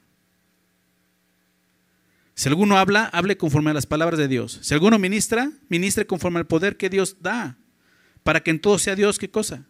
[2.36, 4.60] Si alguno habla, hable conforme a las palabras de Dios.
[4.62, 7.58] Si alguno ministra, ministre conforme al poder que Dios da.
[8.28, 9.66] Para que en todo sea Dios, ¿qué cosa?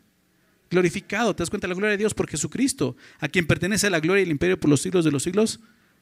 [0.71, 1.35] Glorificado.
[1.35, 2.97] ¿Te das cuenta de la gloria de Dios por Jesucristo?
[3.19, 5.59] A quien pertenece la gloria y el imperio por los siglos de los siglos.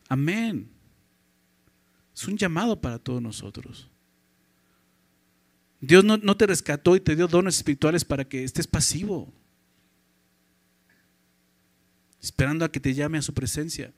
[0.07, 0.69] Amén.
[2.15, 3.89] Es un llamado para todos nosotros.
[5.81, 9.33] Dios no, no, te rescató y te dio dones espirituales para que estés pasivo,
[12.21, 13.91] esperando a que te llame a su presencia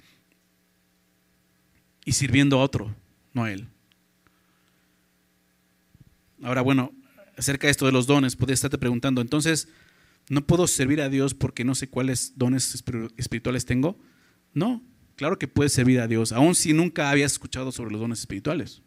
[2.05, 2.95] y sirviendo a otro,
[3.35, 3.67] no a Él.
[6.41, 6.96] Ahora, bueno,
[7.37, 9.69] acerca de esto de los dones, podrías estarte preguntando, entonces,
[10.29, 12.83] ¿no puedo servir a Dios porque no sé cuáles dones
[13.17, 13.99] espirituales tengo?
[14.53, 14.83] No,
[15.15, 18.81] claro que puedes servir a Dios, aun si nunca habías escuchado sobre los dones espirituales.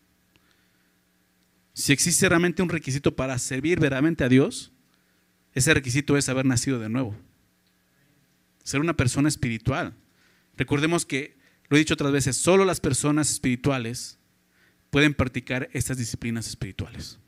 [1.73, 4.73] Si existe realmente un requisito para servir verdaderamente a Dios,
[5.55, 7.17] ese requisito es haber nacido de nuevo.
[8.65, 9.95] Ser una persona espiritual.
[10.57, 11.39] Recordemos que,
[11.69, 14.19] lo he dicho otras veces, solo las personas espirituales
[14.91, 17.19] pueden practicar estas disciplinas espirituales.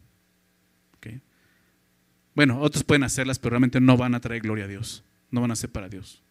[2.34, 5.04] Bueno, otros pueden hacerlas, pero realmente no van a traer gloria a Dios.
[5.30, 6.22] No van a ser para Dios.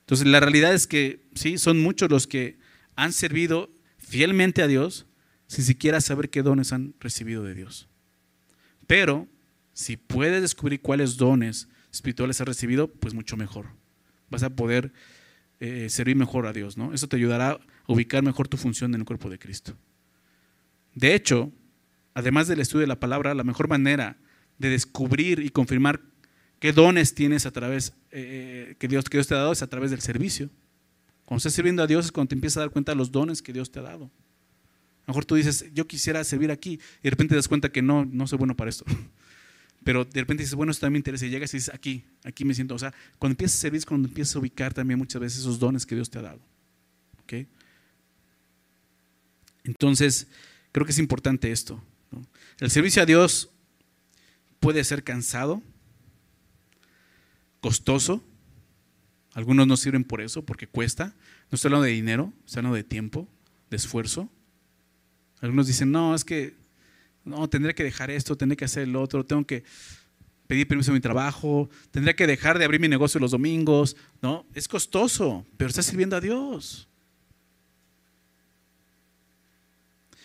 [0.00, 2.58] Entonces, la realidad es que sí, son muchos los que
[2.96, 5.06] han servido fielmente a Dios,
[5.46, 7.88] sin siquiera saber qué dones han recibido de Dios.
[8.86, 9.28] Pero
[9.72, 13.66] si puedes descubrir cuáles dones espirituales has recibido, pues mucho mejor.
[14.30, 14.92] Vas a poder
[15.60, 16.92] eh, servir mejor a Dios, ¿no?
[16.92, 19.76] Eso te ayudará a ubicar mejor tu función en el cuerpo de Cristo.
[20.94, 21.52] De hecho,
[22.14, 24.16] además del estudio de la palabra, la mejor manera
[24.60, 26.00] de descubrir y confirmar
[26.60, 29.66] qué dones tienes a través eh, que, Dios, que Dios te ha dado es a
[29.66, 30.50] través del servicio.
[31.24, 33.40] Cuando estás sirviendo a Dios es cuando te empiezas a dar cuenta de los dones
[33.40, 34.04] que Dios te ha dado.
[34.04, 37.72] A lo mejor tú dices, yo quisiera servir aquí, y de repente te das cuenta
[37.72, 38.84] que no, no soy bueno para esto.
[39.82, 42.44] Pero de repente dices, bueno, esto también me interesa, y llegas y dices, aquí, aquí
[42.44, 42.74] me siento.
[42.74, 45.58] O sea, cuando empiezas a servir es cuando empiezas a ubicar también muchas veces esos
[45.58, 46.40] dones que Dios te ha dado.
[49.64, 50.26] Entonces,
[50.72, 51.82] creo que es importante esto.
[52.58, 53.50] El servicio a Dios
[54.60, 55.62] puede ser cansado,
[57.60, 58.22] costoso.
[59.32, 61.14] Algunos no sirven por eso, porque cuesta.
[61.50, 63.28] No estoy hablando de dinero, estoy hablando de tiempo,
[63.70, 64.28] de esfuerzo.
[65.40, 66.54] Algunos dicen, no, es que
[67.24, 69.64] no, tendré que dejar esto, tendré que hacer lo otro, tengo que
[70.46, 73.96] pedir permiso a mi trabajo, tendré que dejar de abrir mi negocio los domingos.
[74.20, 76.88] No, es costoso, pero está sirviendo a Dios.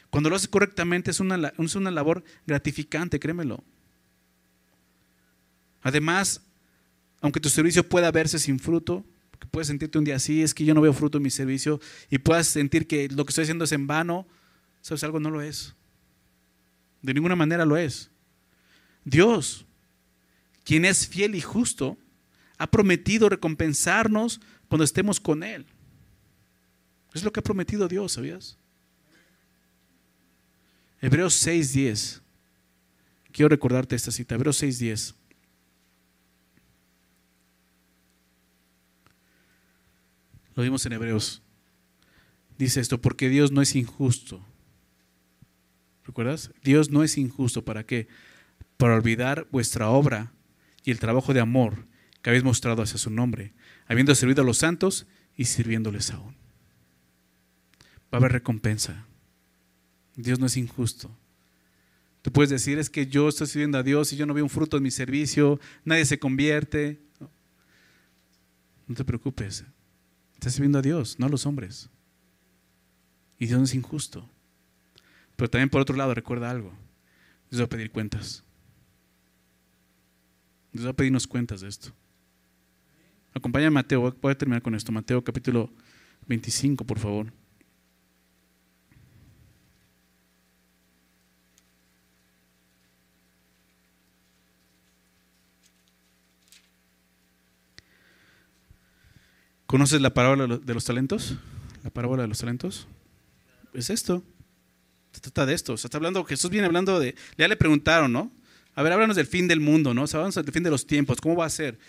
[0.09, 3.63] Cuando lo haces correctamente es una, es una labor gratificante, créemelo.
[5.85, 6.41] Además,
[7.21, 9.05] aunque tu servicio pueda verse sin fruto,
[9.51, 11.79] puedes sentirte un día así, es que yo no veo fruto en mi servicio,
[12.09, 14.25] y puedas sentir que lo que estoy haciendo es en vano,
[14.81, 15.19] ¿sabes algo?
[15.19, 15.75] No lo es.
[17.03, 18.09] De ninguna manera lo es.
[19.03, 19.67] Dios,
[20.63, 21.99] quien es fiel y justo,
[22.57, 25.67] ha prometido recompensarnos cuando estemos con Él.
[27.13, 28.57] Es lo que ha prometido Dios, ¿sabías?
[30.99, 32.21] Hebreos 6:10.
[33.31, 34.33] Quiero recordarte esta cita.
[34.33, 35.13] Hebreos 6:10.
[40.55, 41.41] Lo vimos en Hebreos.
[42.57, 44.43] Dice esto, porque Dios no es injusto
[46.05, 46.51] ¿Recuerdas?
[46.63, 47.65] Dios no es injusto.
[47.65, 48.07] ¿Para qué?
[48.77, 50.31] Para olvidar vuestra obra
[50.83, 51.87] y el trabajo de amor
[52.21, 53.53] que habéis mostrado hacia su nombre,
[53.87, 56.35] habiendo servido a los santos y sirviéndoles aún.
[58.13, 59.05] Va a haber recompensa.
[60.15, 61.15] Dios no es injusto.
[62.21, 64.49] Tú puedes decir, es que yo estoy sirviendo a Dios y yo no veo un
[64.49, 66.99] fruto en mi servicio, nadie se convierte.
[68.87, 69.65] No te preocupes.
[70.45, 71.89] Estás sirviendo a Dios, no a los hombres.
[73.39, 74.29] Y Dios es injusto.
[75.35, 76.71] Pero también por otro lado, recuerda algo.
[77.49, 78.43] Dios va a pedir cuentas.
[80.71, 81.93] Dios va a pedirnos cuentas de esto.
[83.33, 84.91] Acompáñame a Mateo, voy a terminar con esto.
[84.91, 85.73] Mateo capítulo
[86.27, 87.33] 25, por favor.
[99.65, 101.35] ¿Conoces la parábola de los talentos?
[101.83, 102.87] La parábola de los talentos.
[103.73, 104.23] Es esto.
[105.11, 105.77] Se trata de esto.
[105.77, 107.15] Se está hablando, Jesús viene hablando de.
[107.37, 108.31] Ya le preguntaron, ¿no?
[108.75, 110.03] A ver, háblanos del fin del mundo, ¿no?
[110.03, 111.19] O del fin de los tiempos.
[111.21, 111.79] ¿Cómo va a ser?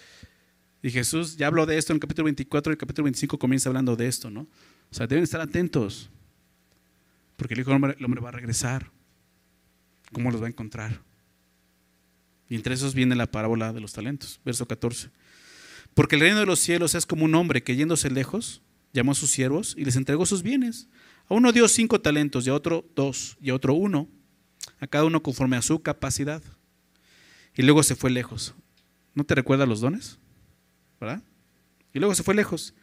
[0.83, 3.68] Y Jesús ya habló de esto en el capítulo 24 y el capítulo 25 comienza
[3.68, 4.43] hablando de esto, ¿no?
[4.43, 6.09] O sea, deben estar atentos.
[7.37, 8.91] Porque el Hijo del hombre, hombre va a regresar.
[10.12, 11.01] ¿Cómo los va a encontrar?
[12.49, 15.11] Y entre esos viene la parábola de los talentos, verso 14.
[15.97, 18.61] Porque el reino de los cielos es como un hombre que yéndose lejos,
[18.92, 20.88] llamó a sus siervos y les entregó sus bienes.
[21.26, 24.07] A uno dio cinco talentos y a otro dos y a otro uno,
[24.78, 26.42] a cada uno conforme a su capacidad.
[27.55, 28.55] Y luego se fue lejos.
[29.14, 30.18] ¿No te recuerda los dones?
[31.01, 31.22] ¿Verdad?
[31.94, 32.74] Y luego se fue lejos.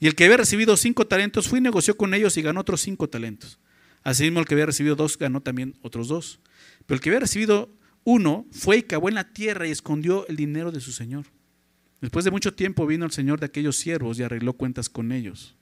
[0.00, 2.80] Y el que había recibido cinco talentos fue y negoció con ellos y ganó otros
[2.80, 3.58] cinco talentos.
[4.02, 6.40] Asimismo, el que había recibido dos ganó también otros dos.
[6.86, 7.68] Pero el que había recibido
[8.04, 11.26] uno fue y cavó en la tierra y escondió el dinero de su señor.
[12.02, 15.54] Después de mucho tiempo vino el señor de aquellos siervos y arregló cuentas con ellos.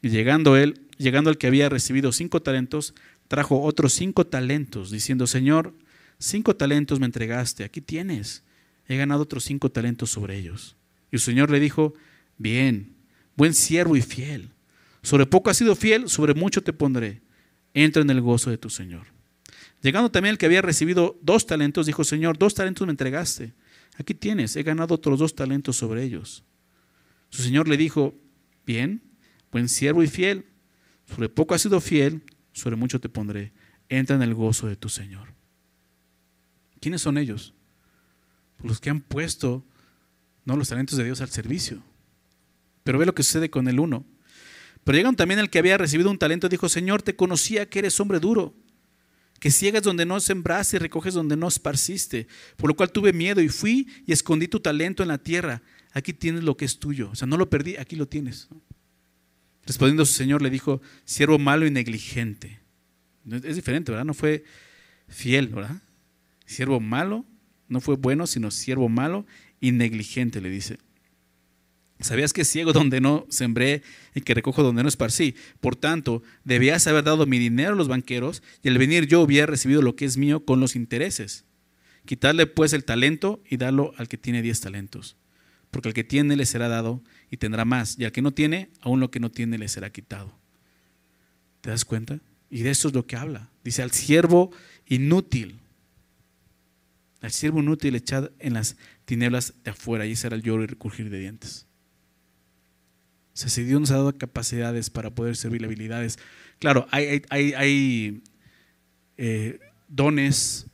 [0.00, 2.94] Y llegando él, llegando al que había recibido cinco talentos,
[3.28, 5.74] trajo otros cinco talentos, diciendo, Señor,
[6.18, 8.44] cinco talentos me entregaste, aquí tienes,
[8.88, 10.74] he ganado otros cinco talentos sobre ellos.
[11.12, 11.92] Y el Señor le dijo,
[12.38, 12.94] bien,
[13.36, 14.48] buen siervo y fiel,
[15.02, 17.20] sobre poco has sido fiel, sobre mucho te pondré,
[17.74, 19.08] entra en el gozo de tu Señor.
[19.82, 23.52] Llegando también el que había recibido dos talentos, dijo, Señor, dos talentos me entregaste
[23.96, 26.44] aquí tienes, he ganado otros dos talentos sobre ellos.
[27.28, 28.14] Su señor le dijo,
[28.66, 29.02] bien,
[29.52, 30.46] buen siervo y fiel,
[31.06, 32.22] sobre poco has sido fiel,
[32.52, 33.52] sobre mucho te pondré,
[33.88, 35.34] entra en el gozo de tu Señor.
[36.80, 37.54] ¿Quiénes son ellos?
[38.62, 39.64] Los que han puesto
[40.44, 41.82] no los talentos de Dios al servicio.
[42.82, 44.04] Pero ve lo que sucede con el uno.
[44.84, 48.00] Pero llegan también el que había recibido un talento dijo, Señor, te conocía que eres
[48.00, 48.54] hombre duro
[49.40, 52.28] que ciegas donde no sembraste y recoges donde no esparciste.
[52.56, 55.62] Por lo cual tuve miedo y fui y escondí tu talento en la tierra.
[55.92, 57.10] Aquí tienes lo que es tuyo.
[57.10, 58.48] O sea, no lo perdí, aquí lo tienes.
[59.64, 62.60] Respondiendo su Señor le dijo, siervo malo y negligente.
[63.42, 64.04] Es diferente, ¿verdad?
[64.04, 64.44] No fue
[65.08, 65.82] fiel, ¿verdad?
[66.44, 67.24] Siervo malo,
[67.66, 69.24] no fue bueno, sino siervo malo
[69.58, 70.78] y negligente, le dice.
[72.00, 73.82] ¿Sabías que ciego donde no sembré
[74.14, 75.34] y que recojo donde no esparcí?
[75.60, 79.46] Por tanto, debías haber dado mi dinero a los banqueros y al venir yo hubiera
[79.46, 81.44] recibido lo que es mío con los intereses.
[82.06, 85.16] Quitarle pues el talento y darlo al que tiene diez talentos.
[85.70, 88.70] Porque al que tiene le será dado y tendrá más, y al que no tiene,
[88.80, 90.34] aún lo que no tiene le será quitado.
[91.60, 92.18] ¿Te das cuenta?
[92.48, 93.50] Y de eso es lo que habla.
[93.62, 94.50] Dice al siervo
[94.86, 95.60] inútil.
[97.20, 101.10] Al siervo inútil echad en las tinieblas de afuera, y será el lloro y recurgir
[101.10, 101.66] de dientes.
[103.40, 106.18] Sea, si Dios nos ha dado capacidades para poder servir habilidades.
[106.58, 108.22] Claro, hay, hay,
[109.16, 110.66] eh, dones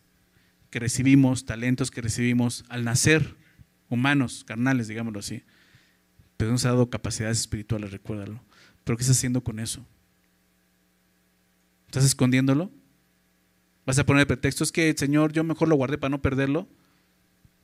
[0.71, 3.37] que recibimos, talentos que recibimos al nacer,
[3.89, 5.45] humanos, carnales, digámoslo así.
[6.37, 8.43] Pero nos ha dado capacidades espirituales, recuérdalo.
[8.83, 9.87] Pero ¿qué estás haciendo con eso?
[11.87, 12.73] ¿Estás escondiéndolo?
[13.87, 16.67] ¿Vas a poner pretextos que, Señor, yo mejor lo guardé para no perderlo?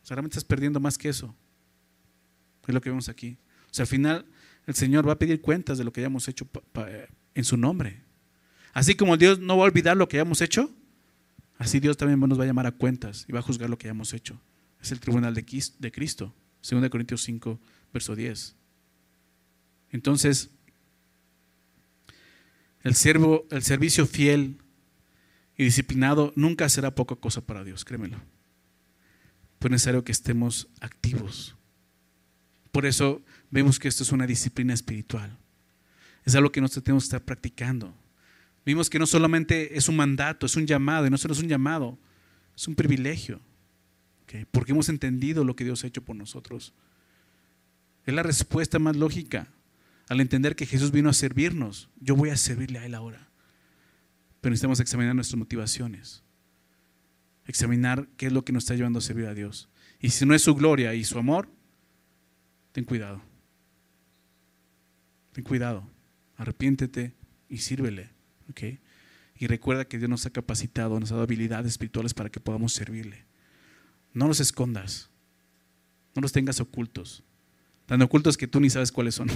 [0.09, 1.35] O estás perdiendo más que eso.
[2.69, 3.37] Es lo que vemos aquí.
[3.65, 4.27] O sea, al final
[4.67, 6.49] el Señor va a pedir cuentas de lo que hayamos hecho
[7.35, 8.03] en su nombre.
[8.73, 10.71] Así como Dios no va a olvidar lo que hayamos hecho,
[11.59, 13.89] así Dios también nos va a llamar a cuentas y va a juzgar lo que
[13.89, 14.41] hayamos hecho.
[14.81, 16.35] Es el tribunal de Cristo,
[16.69, 17.61] 2 Corintios 5,
[17.93, 18.57] verso 10.
[19.91, 20.51] Entonces,
[22.83, 24.57] el, servicio fiel
[25.57, 28.19] y disciplinado nunca será poca cosa para Dios, créemelo.
[29.59, 31.55] Pero es necesario que estemos activos.
[32.73, 35.39] Por eso vemos que esto es una disciplina espiritual.
[36.25, 37.95] Es algo que nosotros tenemos que estar practicando.
[38.65, 41.49] Vimos que no solamente es un mandato, es un llamado, y no solo es un
[41.49, 41.99] llamado,
[42.57, 43.41] es un privilegio.
[44.51, 46.73] Porque hemos entendido lo que Dios ha hecho por nosotros.
[48.07, 49.49] Es la respuesta más lógica
[50.09, 51.91] al entender que Jesús vino a servirnos.
[52.01, 53.29] Yo voy a servirle a Él ahora.
[54.41, 56.23] Pero necesitamos examinar nuestras motivaciones.
[57.45, 59.69] Examinar qué es lo que nos está llevando a servir a Dios.
[60.01, 61.49] Y si no es su gloria y su amor,
[62.73, 63.21] ten cuidado.
[65.33, 65.89] Ten cuidado,
[66.37, 67.15] arrepiéntete
[67.49, 68.11] y sírvele.
[69.39, 72.73] Y recuerda que Dios nos ha capacitado, nos ha dado habilidades espirituales para que podamos
[72.73, 73.25] servirle.
[74.13, 75.09] No los escondas,
[76.15, 77.23] no los tengas ocultos,
[77.87, 79.29] tan ocultos que tú ni sabes cuáles son.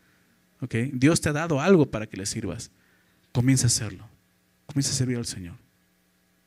[0.60, 0.90] ¿Okay?
[0.94, 2.70] Dios te ha dado algo para que le sirvas.
[3.32, 4.08] Comienza a hacerlo,
[4.66, 5.56] comienza a servir al Señor.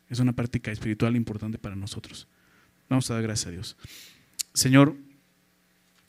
[0.09, 2.27] Es una práctica espiritual importante para nosotros.
[2.89, 3.77] Vamos a dar gracias a Dios.
[4.53, 4.95] Señor,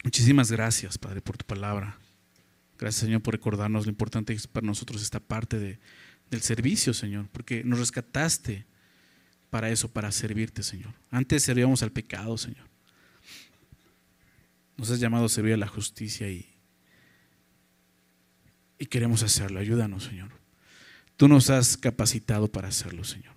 [0.04, 1.98] Muchísimas gracias, Padre, por tu palabra.
[2.78, 5.78] Gracias, Señor, por recordarnos lo importante que es para nosotros esta parte de,
[6.30, 8.66] del servicio, Señor, porque nos rescataste
[9.50, 10.94] para eso, para servirte, Señor.
[11.10, 12.68] Antes servíamos al pecado, Señor.
[14.76, 16.46] Nos has llamado a servir a la justicia y,
[18.78, 19.58] y queremos hacerlo.
[19.58, 20.30] Ayúdanos, Señor.
[21.16, 23.34] Tú nos has capacitado para hacerlo, Señor.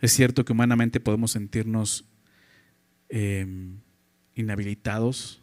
[0.00, 2.04] Es cierto que humanamente podemos sentirnos
[3.08, 3.80] em,
[4.40, 5.40] inhabilitados,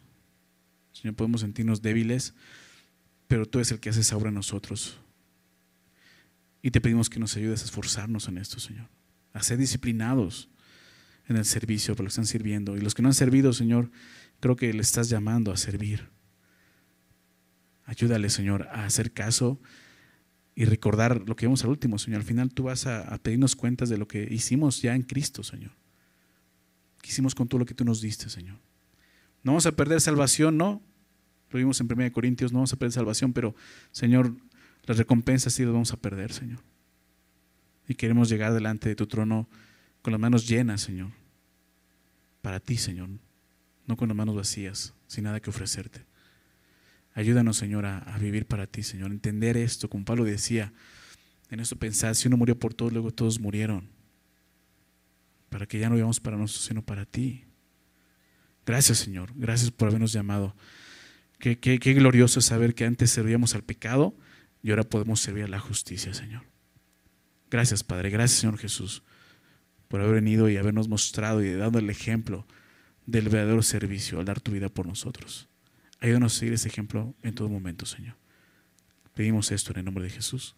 [0.92, 2.34] Señor, podemos sentirnos débiles,
[3.28, 5.00] pero tú eres el que haces obra en nosotros.
[6.62, 8.90] Y te pedimos que nos ayudes a esforzarnos en esto, Señor,
[9.34, 10.50] a ser disciplinados
[11.28, 12.76] en el servicio por lo que están sirviendo.
[12.76, 13.92] Y los que no han servido, Señor,
[14.40, 16.10] creo que le estás llamando a servir.
[17.86, 19.62] Ayúdale, Señor, a hacer caso
[20.56, 22.22] y recordar lo que vimos al último, Señor.
[22.22, 25.44] Al final tú vas a, a, pedirnos cuentas de lo que hicimos ya en Cristo,
[25.44, 25.72] Señor.
[27.02, 28.58] ¿Qué hicimos con todo lo que tú nos diste, Señor?
[29.48, 30.82] No vamos a perder salvación, no.
[31.52, 33.56] Lo vimos en 1 Corintios, no vamos a perder salvación, pero,
[33.94, 34.36] Señor,
[34.84, 36.60] las recompensas sí las vamos a perder, Señor.
[37.88, 39.48] Y queremos llegar delante de tu trono
[40.02, 41.12] con las manos llenas, Señor.
[42.42, 43.08] Para ti, Señor.
[43.86, 46.02] No con las manos vacías, sin nada que ofrecerte.
[47.14, 49.12] Ayúdanos, Señor, a, vivir para ti, Señor.
[49.12, 50.74] Entender esto, como Pablo decía,
[51.52, 53.88] en esto pensar, si uno murió por todos, luego todos murieron.
[55.48, 57.47] Para que ya no vivamos para nosotros, sino para ti.
[58.68, 59.32] Gracias, Señor.
[59.34, 60.54] Gracias por habernos llamado.
[61.40, 64.14] Qué, qué, qué glorioso saber que antes servíamos al pecado
[64.62, 66.44] y ahora podemos servir a la justicia, Señor.
[67.50, 68.10] Gracias, Padre.
[68.10, 69.04] Gracias, Señor Jesús,
[69.88, 72.46] por haber venido y habernos mostrado y dado el ejemplo
[73.06, 75.48] del verdadero servicio al dar tu vida por nosotros.
[76.02, 78.18] Ayúdanos a seguir ese ejemplo en todo momento, Señor.
[79.14, 80.58] Pedimos esto en el nombre de Jesús.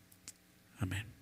[0.80, 1.19] Amén.